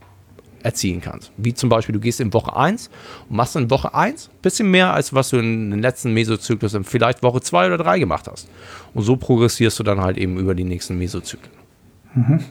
[0.64, 1.32] erzielen kannst.
[1.38, 2.90] Wie zum Beispiel, du gehst in Woche 1
[3.30, 6.74] und machst in Woche 1 ein bisschen mehr, als was du in den letzten Mesozyklus
[6.74, 8.50] in vielleicht Woche 2 oder 3 gemacht hast.
[8.94, 11.52] Und so progressierst du dann halt eben über die nächsten Mesozyklen.
[12.14, 12.44] Mhm.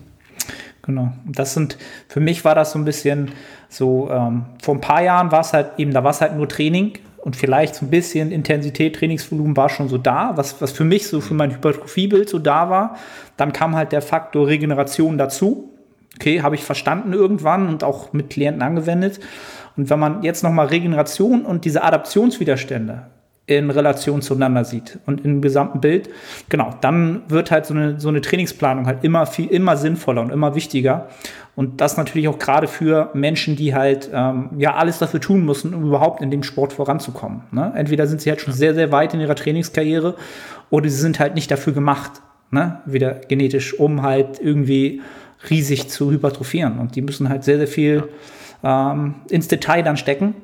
[0.83, 1.13] Genau.
[1.27, 1.77] Das sind,
[2.09, 3.33] für mich war das so ein bisschen
[3.69, 6.49] so, ähm, vor ein paar Jahren war es halt eben, da war es halt nur
[6.49, 10.85] Training und vielleicht so ein bisschen Intensität, Trainingsvolumen war schon so da, was, was für
[10.85, 12.97] mich so für mein Hypertrophiebild so da war.
[13.37, 15.75] Dann kam halt der Faktor Regeneration dazu.
[16.19, 19.21] Okay, habe ich verstanden irgendwann und auch mit Klienten angewendet.
[19.77, 23.05] Und wenn man jetzt nochmal Regeneration und diese Adaptionswiderstände
[23.47, 26.11] in Relation zueinander sieht und im gesamten Bild,
[26.49, 30.33] genau, dann wird halt so eine, so eine Trainingsplanung halt immer viel, immer sinnvoller und
[30.33, 31.07] immer wichtiger.
[31.55, 35.73] Und das natürlich auch gerade für Menschen, die halt ähm, ja alles dafür tun müssen,
[35.73, 37.43] um überhaupt in dem Sport voranzukommen.
[37.53, 37.73] Ne?
[37.77, 40.17] Entweder sind sie halt schon sehr, sehr weit in ihrer Trainingskarriere
[40.71, 42.81] oder sie sind halt nicht dafür gemacht, ne?
[42.87, 45.01] wieder genetisch, um halt irgendwie
[45.51, 46.79] riesig zu hypertrophieren.
[46.79, 48.09] Und die müssen halt sehr, sehr viel
[48.63, 50.35] ähm, ins Detail dann stecken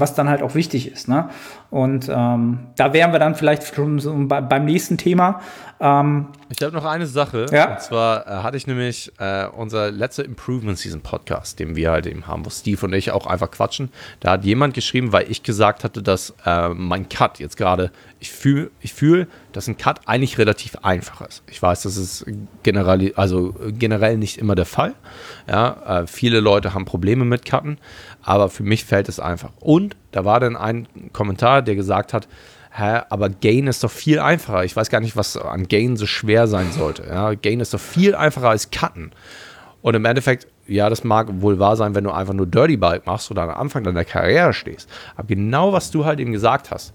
[0.00, 1.08] was dann halt auch wichtig ist.
[1.08, 1.28] Ne?
[1.70, 5.40] Und ähm, da wären wir dann vielleicht schon so bei, beim nächsten Thema.
[5.78, 7.46] Ähm, ich habe noch eine Sache.
[7.50, 7.72] Ja?
[7.72, 12.06] Und zwar äh, hatte ich nämlich äh, unser letzter Improvement Season Podcast, den wir halt
[12.06, 13.90] eben haben, wo Steve und ich auch einfach quatschen.
[14.20, 17.90] Da hat jemand geschrieben, weil ich gesagt hatte, dass äh, mein Cut jetzt gerade,
[18.20, 21.42] ich fühle, ich fühl, dass ein Cut eigentlich relativ einfach ist.
[21.46, 22.24] Ich weiß, das ist
[22.62, 24.94] generell, also generell nicht immer der Fall.
[25.48, 27.78] Ja, äh, viele Leute haben Probleme mit Cutten,
[28.22, 29.50] aber für mich fällt es einfach.
[29.60, 32.28] Und da war dann ein Kommentar, der gesagt hat,
[32.76, 34.64] hä, aber Gain ist doch viel einfacher.
[34.64, 37.04] Ich weiß gar nicht, was an Gain so schwer sein sollte.
[37.08, 39.12] Ja, Gain ist doch viel einfacher als Cutten.
[39.82, 43.06] Und im Endeffekt, ja, das mag wohl wahr sein, wenn du einfach nur Dirty Bike
[43.06, 44.90] machst oder am Anfang deiner Karriere stehst.
[45.14, 46.92] Aber genau was du halt eben gesagt hast,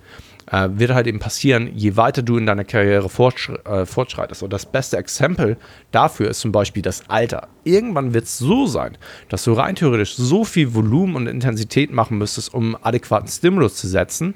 [0.50, 4.44] äh, wird halt eben passieren, je weiter du in deiner Karriere fortschre äh, fortschreitest.
[4.44, 5.58] Und das beste Exempel
[5.92, 7.48] dafür ist zum Beispiel das Alter.
[7.64, 8.98] Irgendwann wird es so sein,
[9.30, 13.88] dass du rein theoretisch so viel Volumen und Intensität machen müsstest, um adäquaten Stimulus zu
[13.88, 14.36] setzen,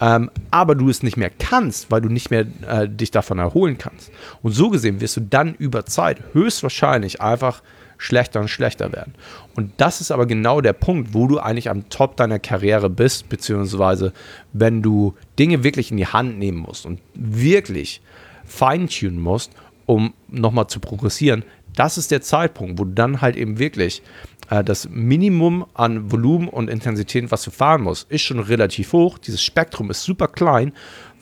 [0.00, 3.78] ähm, aber du es nicht mehr kannst, weil du nicht mehr äh, dich davon erholen
[3.78, 4.10] kannst.
[4.42, 7.62] Und so gesehen wirst du dann über Zeit höchstwahrscheinlich einfach
[7.98, 9.14] schlechter und schlechter werden.
[9.54, 13.28] Und das ist aber genau der Punkt, wo du eigentlich am Top deiner Karriere bist,
[13.28, 14.12] beziehungsweise
[14.52, 18.00] wenn du Dinge wirklich in die Hand nehmen musst und wirklich
[18.44, 19.52] feintunen musst,
[19.86, 21.44] um nochmal zu progressieren,
[21.74, 24.02] das ist der Zeitpunkt, wo du dann halt eben wirklich
[24.50, 29.18] äh, das Minimum an Volumen und Intensität, was du fahren musst, ist schon relativ hoch.
[29.18, 30.72] Dieses Spektrum ist super klein.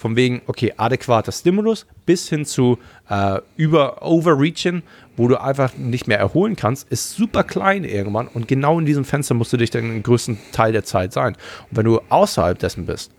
[0.05, 2.79] Von wegen, okay, adäquater Stimulus bis hin zu
[3.09, 4.83] äh, über Overreaching,
[5.17, 9.07] wo du einfach nicht mehr erholen kannst, ist super klein irgendwann und genau in diesem
[9.07, 11.37] Fenster musst du dich dann den größten Teil der Zeit sein.
[11.71, 13.13] Und wenn du außerhalb dessen bist,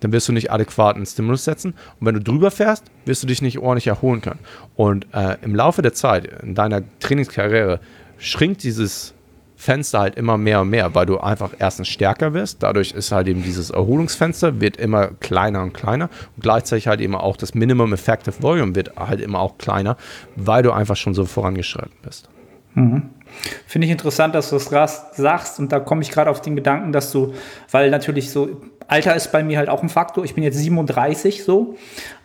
[0.00, 3.42] dann wirst du nicht adäquaten Stimulus setzen und wenn du drüber fährst, wirst du dich
[3.42, 4.40] nicht ordentlich erholen können.
[4.76, 7.80] Und äh, im Laufe der Zeit, in deiner Trainingskarriere,
[8.16, 9.13] schrinkt dieses
[9.64, 12.62] Fenster halt immer mehr und mehr, weil du einfach erstens stärker wirst.
[12.62, 17.14] Dadurch ist halt eben dieses Erholungsfenster wird immer kleiner und kleiner und gleichzeitig halt eben
[17.14, 19.96] auch das Minimum Effective Volume wird halt immer auch kleiner,
[20.36, 22.28] weil du einfach schon so vorangeschritten bist.
[22.74, 23.08] Mhm.
[23.66, 26.92] Finde ich interessant, dass du das sagst und da komme ich gerade auf den Gedanken,
[26.92, 27.32] dass du,
[27.70, 30.24] weil natürlich so Alter ist bei mir halt auch ein Faktor.
[30.24, 31.76] Ich bin jetzt 37 so.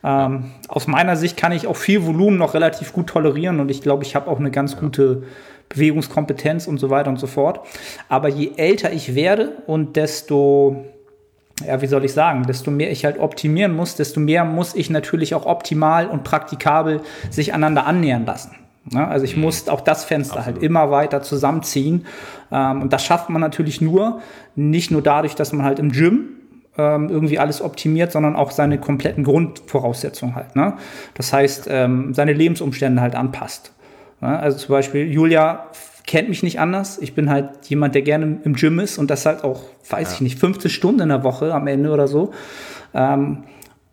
[0.03, 3.81] Ähm, aus meiner Sicht kann ich auch viel Volumen noch relativ gut tolerieren und ich
[3.81, 4.79] glaube, ich habe auch eine ganz ja.
[4.79, 5.23] gute
[5.69, 7.61] Bewegungskompetenz und so weiter und so fort.
[8.09, 10.85] Aber je älter ich werde und desto,
[11.65, 14.89] ja, wie soll ich sagen, desto mehr ich halt optimieren muss, desto mehr muss ich
[14.89, 18.55] natürlich auch optimal und praktikabel sich aneinander annähern lassen.
[18.91, 19.43] Ja, also ich mhm.
[19.43, 20.61] muss auch das Fenster halt Absolut.
[20.61, 22.05] halt immer weiter zusammenziehen.
[22.51, 24.21] Ähm, und das schafft man natürlich nur,
[24.55, 26.38] nicht nur dadurch, dass man halt im Gym
[26.79, 30.55] ähm, irgendwie alles optimiert, sondern auch seine kompletten Grundvoraussetzungen halt.
[30.55, 30.73] Ne?
[31.13, 33.73] Das heißt, ähm, seine Lebensumstände halt anpasst.
[34.21, 35.67] Also zum Beispiel, Julia
[36.05, 36.97] kennt mich nicht anders.
[36.99, 40.15] Ich bin halt jemand, der gerne im Gym ist und das halt auch, weiß ja.
[40.15, 42.31] ich nicht, 15 Stunden in der Woche am Ende oder so.
[42.93, 43.43] Ähm,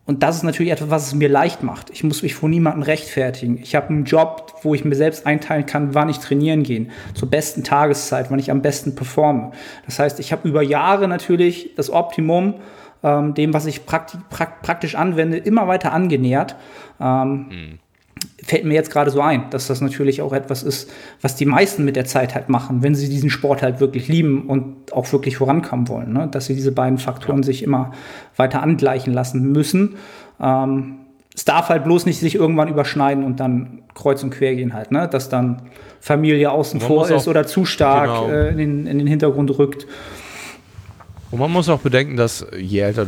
[0.07, 1.91] und das ist natürlich etwas, was es mir leicht macht.
[1.91, 3.59] Ich muss mich vor niemandem rechtfertigen.
[3.61, 7.29] Ich habe einen Job, wo ich mir selbst einteilen kann, wann ich trainieren gehe, zur
[7.29, 9.51] besten Tageszeit, wann ich am besten performe.
[9.85, 12.55] Das heißt, ich habe über Jahre natürlich das Optimum
[13.03, 16.57] ähm, dem, was ich praktisch, praktisch anwende, immer weiter angenähert.
[17.01, 17.79] Ähm, mhm
[18.43, 21.85] fällt mir jetzt gerade so ein, dass das natürlich auch etwas ist, was die meisten
[21.85, 25.37] mit der Zeit halt machen, wenn sie diesen Sport halt wirklich lieben und auch wirklich
[25.37, 26.29] vorankommen wollen, ne?
[26.31, 27.93] dass sie diese beiden Faktoren sich immer
[28.37, 29.97] weiter angleichen lassen müssen.
[30.41, 30.97] Ähm,
[31.35, 34.91] es darf halt bloß nicht sich irgendwann überschneiden und dann kreuz und quer gehen halt,
[34.91, 35.07] ne?
[35.07, 35.62] Dass dann
[36.01, 38.29] Familie außen Man vor ist oder zu stark genau.
[38.29, 39.87] äh, in, den, in den Hintergrund rückt.
[41.31, 43.07] Und man muss auch bedenken, dass je älter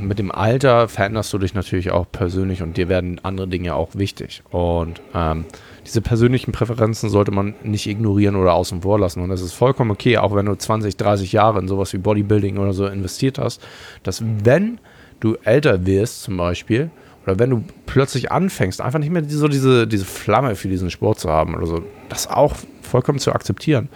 [0.00, 3.94] mit dem Alter veränderst du dich natürlich auch persönlich und dir werden andere Dinge auch
[3.94, 4.42] wichtig.
[4.50, 5.46] Und ähm,
[5.86, 9.22] diese persönlichen Präferenzen sollte man nicht ignorieren oder außen vor lassen.
[9.22, 12.58] Und das ist vollkommen okay, auch wenn du 20, 30 Jahre in sowas wie Bodybuilding
[12.58, 13.62] oder so investiert hast,
[14.02, 14.78] dass wenn
[15.20, 16.90] du älter wirst zum Beispiel,
[17.24, 21.18] oder wenn du plötzlich anfängst, einfach nicht mehr so diese, diese Flamme für diesen Sport
[21.18, 23.88] zu haben oder so, das auch vollkommen zu akzeptieren.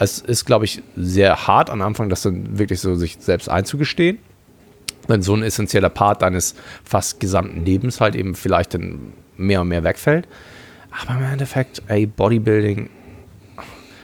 [0.00, 4.18] Es ist, glaube ich, sehr hart am Anfang, das dann wirklich so sich selbst einzugestehen.
[5.06, 9.68] Wenn so ein essentieller Part deines fast gesamten Lebens halt eben vielleicht dann mehr und
[9.68, 10.26] mehr wegfällt.
[10.90, 12.88] Aber im Endeffekt, ey, Bodybuilding,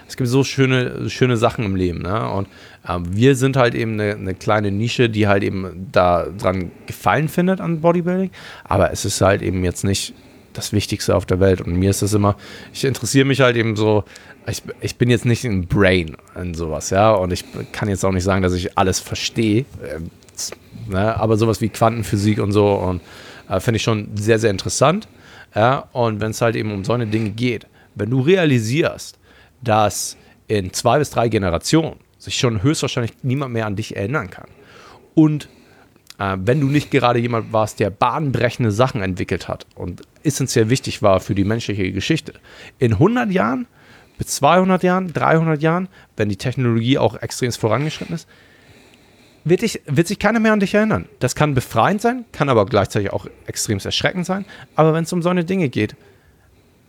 [0.06, 2.30] es gibt so schöne, schöne Sachen im Leben, ne?
[2.30, 2.48] Und
[2.86, 7.28] ähm, wir sind halt eben eine, eine kleine Nische, die halt eben da dran gefallen
[7.28, 8.30] findet an Bodybuilding.
[8.64, 10.14] Aber es ist halt eben jetzt nicht
[10.52, 11.60] das Wichtigste auf der Welt.
[11.60, 12.36] Und mir ist das immer,
[12.72, 14.04] ich interessiere mich halt eben so,
[14.48, 17.12] ich, ich bin jetzt nicht ein Brain in sowas, ja.
[17.12, 19.64] Und ich kann jetzt auch nicht sagen, dass ich alles verstehe.
[19.84, 20.10] Ähm,
[20.88, 21.18] ne?
[21.18, 23.00] Aber sowas wie Quantenphysik und so und
[23.48, 25.08] äh, finde ich schon sehr, sehr interessant.
[25.54, 29.18] Ja, und wenn es halt eben um so eine Dinge geht, wenn du realisierst,
[29.62, 30.16] dass
[30.48, 34.48] in zwei bis drei Generationen sich schon höchstwahrscheinlich niemand mehr an dich erinnern kann
[35.14, 35.48] und
[36.18, 41.02] äh, wenn du nicht gerade jemand warst, der bahnbrechende Sachen entwickelt hat und essentiell wichtig
[41.02, 42.34] war für die menschliche Geschichte,
[42.78, 43.66] in 100 Jahren,
[44.18, 48.28] bis 200 Jahren, 300 Jahren, wenn die Technologie auch extrem vorangeschritten ist,
[49.44, 51.06] wird, dich, wird sich keiner mehr an dich erinnern.
[51.20, 54.44] Das kann befreiend sein, kann aber gleichzeitig auch extrem erschreckend sein.
[54.74, 55.94] Aber wenn es um so eine Dinge geht,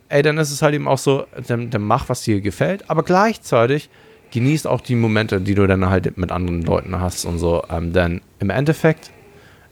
[0.08, 3.04] ey, dann ist es halt eben auch so, dann, dann mach, was dir gefällt, aber
[3.04, 3.88] gleichzeitig
[4.32, 7.62] genießt auch die Momente, die du dann halt mit anderen Leuten hast und so.
[7.70, 9.10] Ähm, denn im Endeffekt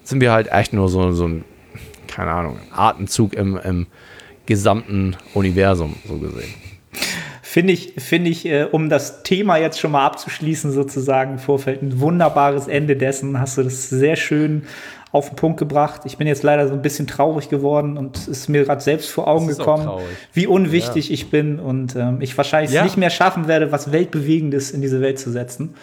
[0.05, 1.45] sind wir halt echt nur so, so ein,
[2.07, 3.87] keine Ahnung, Atemzug im, im
[4.47, 6.55] gesamten Universum, so gesehen.
[7.57, 11.81] Finde ich, finde ich, äh, um das Thema jetzt schon mal abzuschließen, sozusagen im Vorfeld,
[11.81, 13.41] ein wunderbares Ende dessen.
[13.41, 14.67] Hast du das sehr schön
[15.11, 16.03] auf den Punkt gebracht.
[16.05, 19.09] Ich bin jetzt leider so ein bisschen traurig geworden und es ist mir gerade selbst
[19.09, 19.89] vor Augen gekommen,
[20.35, 22.85] wie unwichtig ich bin und ähm, ich wahrscheinlich Ja.
[22.85, 25.77] nicht mehr schaffen werde, was Weltbewegendes in diese Welt zu setzen.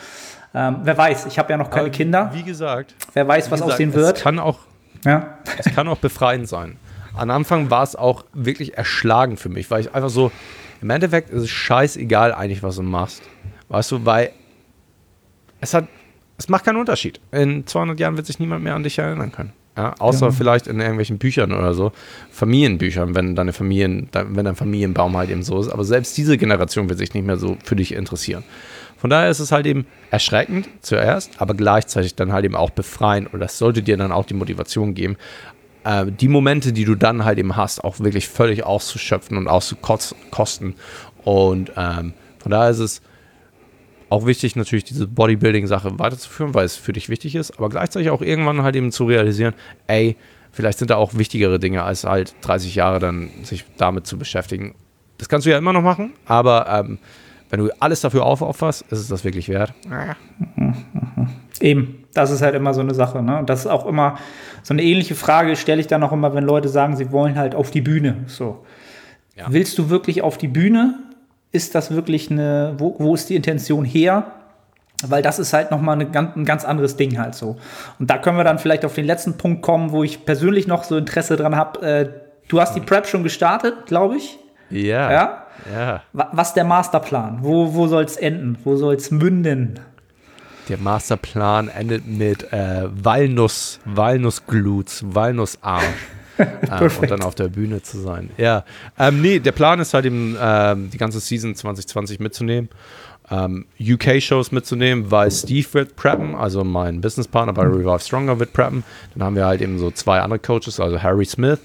[0.54, 2.30] Ähm, wer weiß, ich habe ja noch keine Aber Kinder.
[2.36, 4.22] Wie gesagt, Wer weiß, was wie aus gesagt, denen Es wird.
[4.22, 4.60] kann auch
[5.06, 5.40] Ja.
[5.58, 6.78] es kann auch befreiend sein.
[7.18, 10.32] Am Anfang war es auch wirklich erschlagend für mich, weil ich einfach so,
[10.84, 13.22] im Endeffekt ist es scheißegal eigentlich, was du machst.
[13.70, 14.32] Weißt du, weil
[15.62, 15.88] es hat,
[16.38, 17.20] es macht keinen Unterschied.
[17.32, 19.54] In 200 Jahren wird sich niemand mehr an dich erinnern können.
[19.76, 20.38] Ja, außer Genau.
[20.38, 21.94] vielleicht in irgendwelchen Büchern oder so,
[22.32, 25.70] Familienbüchern, wenn deine Familien, dein- wenn dein Familienbaum halt eben so ist.
[25.70, 28.44] Aber selbst diese Generation wird sich nicht mehr so für dich interessieren.
[28.98, 33.34] Von daher ist es halt eben erschreckend zuerst, aber gleichzeitig dann halt eben auch befreiend
[33.34, 35.18] und das sollte dir dann auch die Motivation geben,
[35.84, 40.76] äh, die Momente, die du dann halt eben hast, auch wirklich völlig auszuschöpfen und auszukosten.
[41.24, 43.02] Und ähm, von daher ist es
[44.10, 48.22] auch wichtig, natürlich diese Bodybuilding-Sache weiterzuführen, weil es für dich wichtig ist, aber gleichzeitig auch
[48.22, 49.54] irgendwann halt eben zu realisieren,
[49.88, 50.16] ey,
[50.52, 54.76] vielleicht sind da auch wichtigere Dinge, als halt 30 Jahre dann sich damit zu beschäftigen.
[55.18, 57.00] Das kannst du ja immer noch machen, aber ähm,
[57.54, 59.76] wenn du alles dafür aufopferst, ist es das wirklich wert.
[61.62, 63.22] Eben, das ist halt immer so eine Sache.
[63.22, 63.38] Ne?
[63.38, 64.18] Und das ist auch immer
[64.64, 67.54] so eine ähnliche Frage, stelle ich dann auch immer, wenn Leute sagen, sie wollen halt
[67.54, 68.24] auf die Bühne.
[68.26, 68.66] So.
[69.36, 69.46] Ja.
[69.50, 70.98] Willst du wirklich auf die Bühne?
[71.52, 74.32] Ist das wirklich eine, wo, wo ist die Intention her?
[75.06, 77.58] Weil das ist halt nochmal eine ein ganz anderes Ding halt so.
[78.00, 80.86] Und da können wir dann vielleicht auf den letzten Punkt kommen, wo ich persönlich noch
[80.86, 81.86] so Interesse dran habe.
[81.86, 82.10] Äh,
[82.48, 84.40] du hast die Prep schon gestartet, glaube ich.
[84.72, 85.12] Ja.
[85.12, 85.43] Ja?
[85.72, 86.02] Ja.
[86.14, 87.40] Wa- Was ist der Masterplan?
[87.42, 88.58] Wo, wo soll es enden?
[88.64, 89.80] Wo soll es münden?
[90.70, 95.84] Der Masterplan endet mit äh, Walnuss, Walnussglutes, Walnussarm.
[96.40, 98.30] ähm, und dann auf der Bühne zu sein.
[98.38, 98.64] Ja.
[98.98, 102.70] Ähm, nee, der Plan ist halt eben, ähm, die ganze Season 2020 mitzunehmen.
[103.30, 108.84] Ähm, UK-Shows mitzunehmen, weil Steve wird preppen, also mein Businesspartner bei Revive Stronger wird preppen.
[109.16, 111.60] Dann haben wir halt eben so zwei andere Coaches, also Harry Smith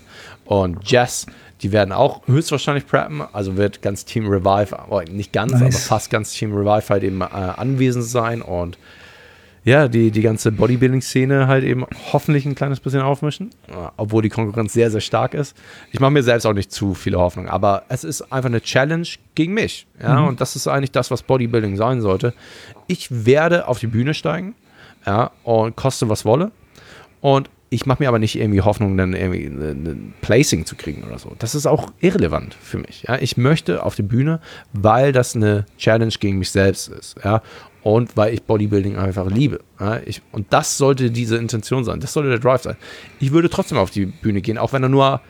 [0.45, 1.26] und Jess.
[1.62, 5.62] Die werden auch höchstwahrscheinlich preppen, also wird ganz Team Revive, oh, nicht ganz, Nice.
[5.62, 8.78] aber fast ganz Team Revive halt eben äh, anwesend sein und
[9.64, 14.30] ja, die, die ganze Bodybuilding-Szene halt eben hoffentlich ein kleines bisschen aufmischen, äh, obwohl die
[14.30, 15.54] Konkurrenz sehr, sehr stark ist.
[15.92, 19.06] Ich mache mir selbst auch nicht zu viele Hoffnung, aber es ist einfach eine Challenge
[19.34, 19.86] gegen mich.
[20.00, 22.32] Ja, und das ist eigentlich das, was Bodybuilding sein sollte.
[22.86, 24.54] Ich werde auf die Bühne steigen,
[25.04, 26.50] ja, und koste was wolle.
[27.20, 31.18] Und ich mache mir aber nicht irgendwie Hoffnung, dann irgendwie ein Placing zu kriegen oder
[31.18, 31.34] so.
[31.38, 33.04] Das ist auch irrelevant für mich.
[33.06, 33.18] Ja?
[33.20, 34.40] Ich möchte auf die Bühne,
[34.72, 37.16] weil das eine Challenge gegen mich selbst ist.
[37.24, 37.42] Ja?
[37.82, 39.60] und weil ich Bodybuilding einfach liebe.
[39.80, 42.76] Ja, ich, und das sollte diese Intention sein, das sollte der Drive sein.
[43.20, 45.22] Ich würde trotzdem auf die Bühne gehen, auch wenn da nur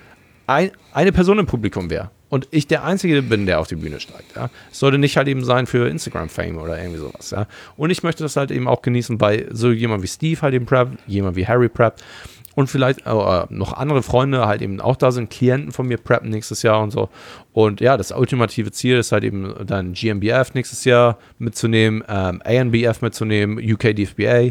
[0.47, 4.01] ein, eine Person im Publikum wäre und ich der Einzige bin, der auf die Bühne
[4.01, 4.37] steigt.
[4.37, 4.51] Ja.
[4.71, 7.31] Es sollte nicht halt eben sein für Instagram-Fame oder irgendwie sowas.
[7.31, 7.47] Ja.
[7.77, 10.67] Und ich möchte das halt eben auch genießen bei so jemand wie Steve halt eben
[10.67, 11.97] Prep, jemand wie Harry Prep
[12.59, 16.31] und vielleicht äh, noch andere Freunde halt eben auch da sind, Klienten von mir preppen
[16.31, 17.09] nächstes Jahr und so.
[17.53, 23.01] Und ja, das ultimative Ziel ist halt eben dann GmbF nächstes Jahr mitzunehmen, ähm, ANBF
[23.01, 24.51] mitzunehmen, UK DFBA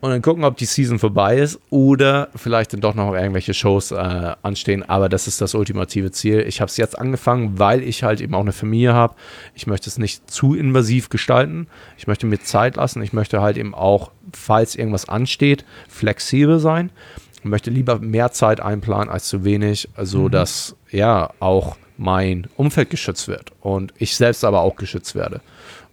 [0.00, 3.92] und dann gucken, ob die Season vorbei ist oder vielleicht dann doch noch irgendwelche Shows
[3.92, 4.82] äh, anstehen.
[4.88, 6.44] Aber das ist das ultimative Ziel.
[6.46, 9.14] Ich habe es jetzt angefangen, weil ich halt eben auch eine Familie habe.
[9.54, 11.66] Ich möchte es nicht zu invasiv gestalten.
[11.96, 13.02] Ich möchte mir Zeit lassen.
[13.02, 16.92] Ich möchte halt eben auch, falls irgendwas ansteht, flexibel sein.
[17.38, 20.30] Ich möchte lieber mehr Zeit einplanen als zu wenig, so mhm.
[20.30, 25.40] dass ja auch mein Umfeld geschützt wird und ich selbst aber auch geschützt werde.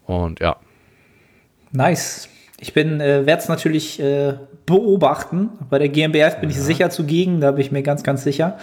[0.06, 0.58] Und ja.
[1.72, 2.28] Nice.
[2.64, 4.36] Ich bin, äh, werde es natürlich äh,
[4.66, 5.50] beobachten.
[5.70, 6.56] Bei der GmbF bin ja.
[6.56, 8.58] ich sicher zugegen, da bin ich mir ganz, ganz sicher.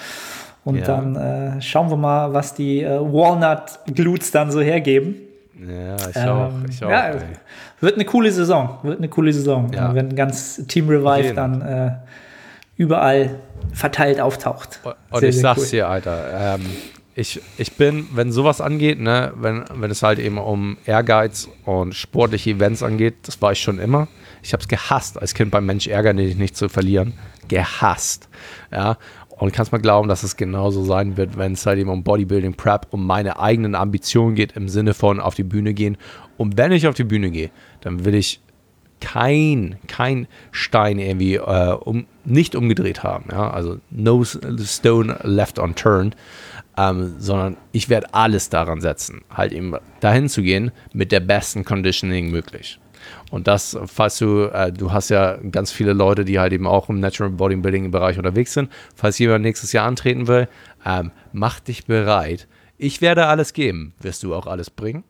[0.65, 0.85] Und ja.
[0.87, 5.17] dann äh, schauen wir mal, was die äh, Walnut Glutes dann so hergeben.
[5.55, 6.51] Ja, ich ähm, auch.
[6.71, 7.13] Ich auch ja,
[7.81, 8.79] wird eine coole Saison.
[8.83, 9.71] Wird eine coole Saison.
[9.75, 9.95] Ja.
[9.95, 11.91] Wenn ganz Team Revive dann äh,
[12.79, 13.37] überall
[13.75, 14.81] verteilt auftaucht.
[15.11, 15.69] Und sehr, ich sag's cool.
[15.69, 16.55] dir, Alter.
[16.55, 16.67] Ähm,
[17.15, 21.95] ich, ich bin, wenn sowas angeht, ne, wenn, wenn es halt eben um Ehrgeiz und
[21.95, 24.09] sportliche Events angeht, das war ich schon immer.
[24.43, 27.15] Ich habe es gehasst, als Kind beim Mensch ärgern, dich nicht zu verlieren.
[27.49, 28.29] Gehasst.
[28.73, 28.97] Ja.
[29.29, 32.55] Und kannst mal glauben, dass es genauso sein wird, wenn es halt eben um Bodybuilding
[32.55, 35.97] Prep, um meine eigenen Ambitionen geht, im Sinne von auf die Bühne gehen.
[36.37, 37.51] Und wenn ich auf die Bühne gehe,
[37.81, 38.41] dann will ich
[39.01, 43.25] kein, kein Stein irgendwie äh, um, nicht umgedreht haben.
[43.33, 43.51] Ja?
[43.51, 46.17] Also no stone left unturned
[46.77, 51.65] ähm, sondern ich werde alles daran setzen, halt eben dahin zu gehen mit der besten
[51.65, 52.79] Conditioning möglich.
[53.31, 56.89] Und das, falls du, äh, du hast ja ganz viele Leute, die halt eben auch
[56.89, 58.71] im Natural Bodybuilding Bereich unterwegs sind.
[58.95, 60.49] Falls jemand nächstes Jahr antreten will,
[60.85, 62.47] ähm, mach dich bereit.
[62.83, 63.93] Ich werde alles geben.
[64.01, 65.05] Wirst du auch alles bringen?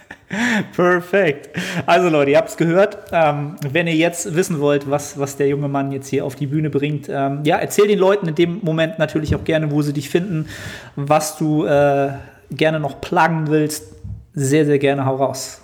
[0.74, 1.50] Perfekt.
[1.84, 2.96] Also Leute, ihr habt es gehört.
[3.12, 6.46] Ähm, wenn ihr jetzt wissen wollt, was, was der junge Mann jetzt hier auf die
[6.46, 9.92] Bühne bringt, ähm, ja, erzähl den Leuten in dem Moment natürlich auch gerne, wo sie
[9.92, 10.48] dich finden,
[10.96, 12.12] was du äh,
[12.50, 13.92] gerne noch plagen willst.
[14.32, 15.60] Sehr, sehr gerne, hau raus.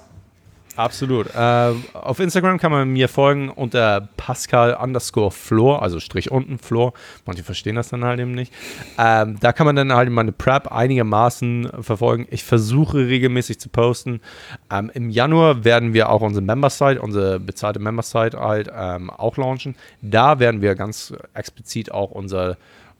[0.80, 1.26] Absolut.
[1.34, 6.94] Äh, auf Instagram kann man mir folgen unter Pascal underscore Floor, also Strich unten Floor.
[7.26, 8.50] Manche verstehen das dann halt eben nicht.
[8.96, 12.26] Ähm, da kann man dann halt meine Prep einigermaßen verfolgen.
[12.30, 14.22] Ich versuche regelmäßig zu posten.
[14.72, 19.76] Ähm, Im Januar werden wir auch unsere Member-Site, unsere bezahlte Member-Site halt ähm, auch launchen.
[20.00, 22.56] Da werden wir ganz explizit auch unser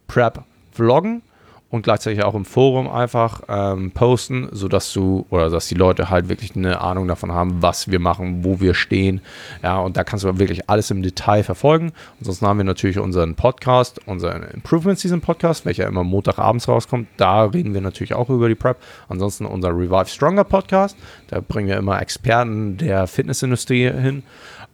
[0.07, 1.22] Prep vloggen
[1.70, 6.28] und gleichzeitig auch im Forum einfach ähm, posten, sodass du oder dass die Leute halt
[6.28, 9.20] wirklich eine Ahnung davon haben, was wir machen, wo wir stehen.
[9.62, 11.92] Ja, und da kannst du wirklich alles im Detail verfolgen.
[12.18, 17.06] Ansonsten haben wir natürlich unseren Podcast, unseren Improvement Season Podcast, welcher immer Montagabends rauskommt.
[17.16, 18.78] Da reden wir natürlich auch über die Prep.
[19.08, 20.96] Ansonsten unser Revive Stronger Podcast.
[21.28, 24.24] Da bringen wir immer Experten der Fitnessindustrie hin.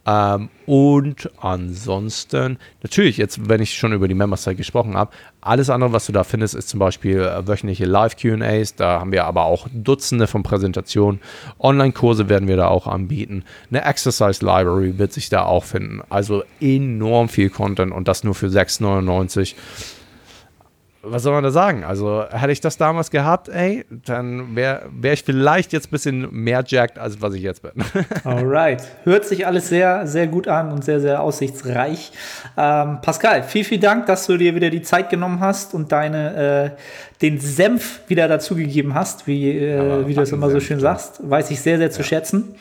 [0.07, 5.93] Ähm, und ansonsten, natürlich, jetzt, wenn ich schon über die Member-Site gesprochen habe, alles andere,
[5.93, 8.77] was du da findest, ist zum Beispiel äh, wöchentliche Live-QAs.
[8.77, 11.21] Da haben wir aber auch Dutzende von Präsentationen.
[11.59, 13.45] Online-Kurse werden wir da auch anbieten.
[13.71, 16.03] Eine Exercise Library wird sich da auch finden.
[16.09, 19.55] Also enorm viel Content und das nur für 6,99
[21.09, 21.85] was soll man da sagen?
[21.85, 26.29] Also, hätte ich das damals gehabt, ey, dann wäre wär ich vielleicht jetzt ein bisschen
[26.33, 27.73] mehr jacked, als was ich jetzt bin.
[28.25, 28.83] Alright.
[29.05, 32.13] Hört sich alles sehr, sehr gut an und sehr, sehr aussichtsreich.
[32.57, 36.75] Ähm, Pascal, vielen, vielen Dank, dass du dir wieder die Zeit genommen hast und deine,
[36.75, 41.21] äh, den Senf wieder dazugegeben hast, wie, äh, wie du es immer so schön sagst.
[41.23, 42.07] Weiß ich sehr, sehr zu ja.
[42.07, 42.55] schätzen.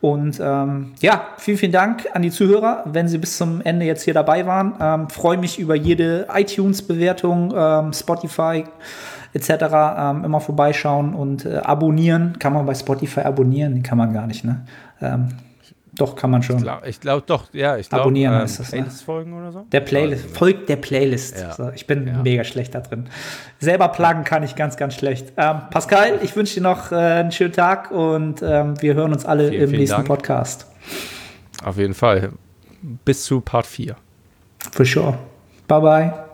[0.00, 4.02] Und ähm, ja, vielen, vielen Dank an die Zuhörer, wenn sie bis zum Ende jetzt
[4.02, 4.74] hier dabei waren.
[4.80, 8.64] Ähm, Freue mich über jede iTunes-Bewertung, ähm, Spotify
[9.32, 9.50] etc.
[9.98, 12.38] Ähm, immer vorbeischauen und äh, abonnieren.
[12.38, 13.82] Kann man bei Spotify abonnieren?
[13.82, 14.64] Kann man gar nicht, ne?
[15.98, 16.56] Doch, kann man schon.
[16.56, 17.76] Ich glaube glaub, doch, ja.
[17.78, 18.72] Ich glaub, Abonnieren ähm, heißt das.
[18.72, 18.78] Ne?
[18.80, 19.66] Playlist folgen oder so?
[19.72, 20.36] Der Playlist.
[20.36, 21.40] Folgt der Playlist.
[21.40, 21.52] Ja.
[21.52, 22.22] So, ich bin ja.
[22.22, 23.08] mega schlecht da drin.
[23.60, 25.32] Selber plagen kann ich ganz, ganz schlecht.
[25.36, 29.24] Ähm, Pascal, ich wünsche dir noch äh, einen schönen Tag und ähm, wir hören uns
[29.24, 30.08] alle vielen, im vielen nächsten Dank.
[30.08, 30.66] Podcast.
[31.64, 32.32] Auf jeden Fall.
[33.04, 33.96] Bis zu Part 4.
[34.72, 35.18] For sure.
[35.66, 36.25] Bye, bye.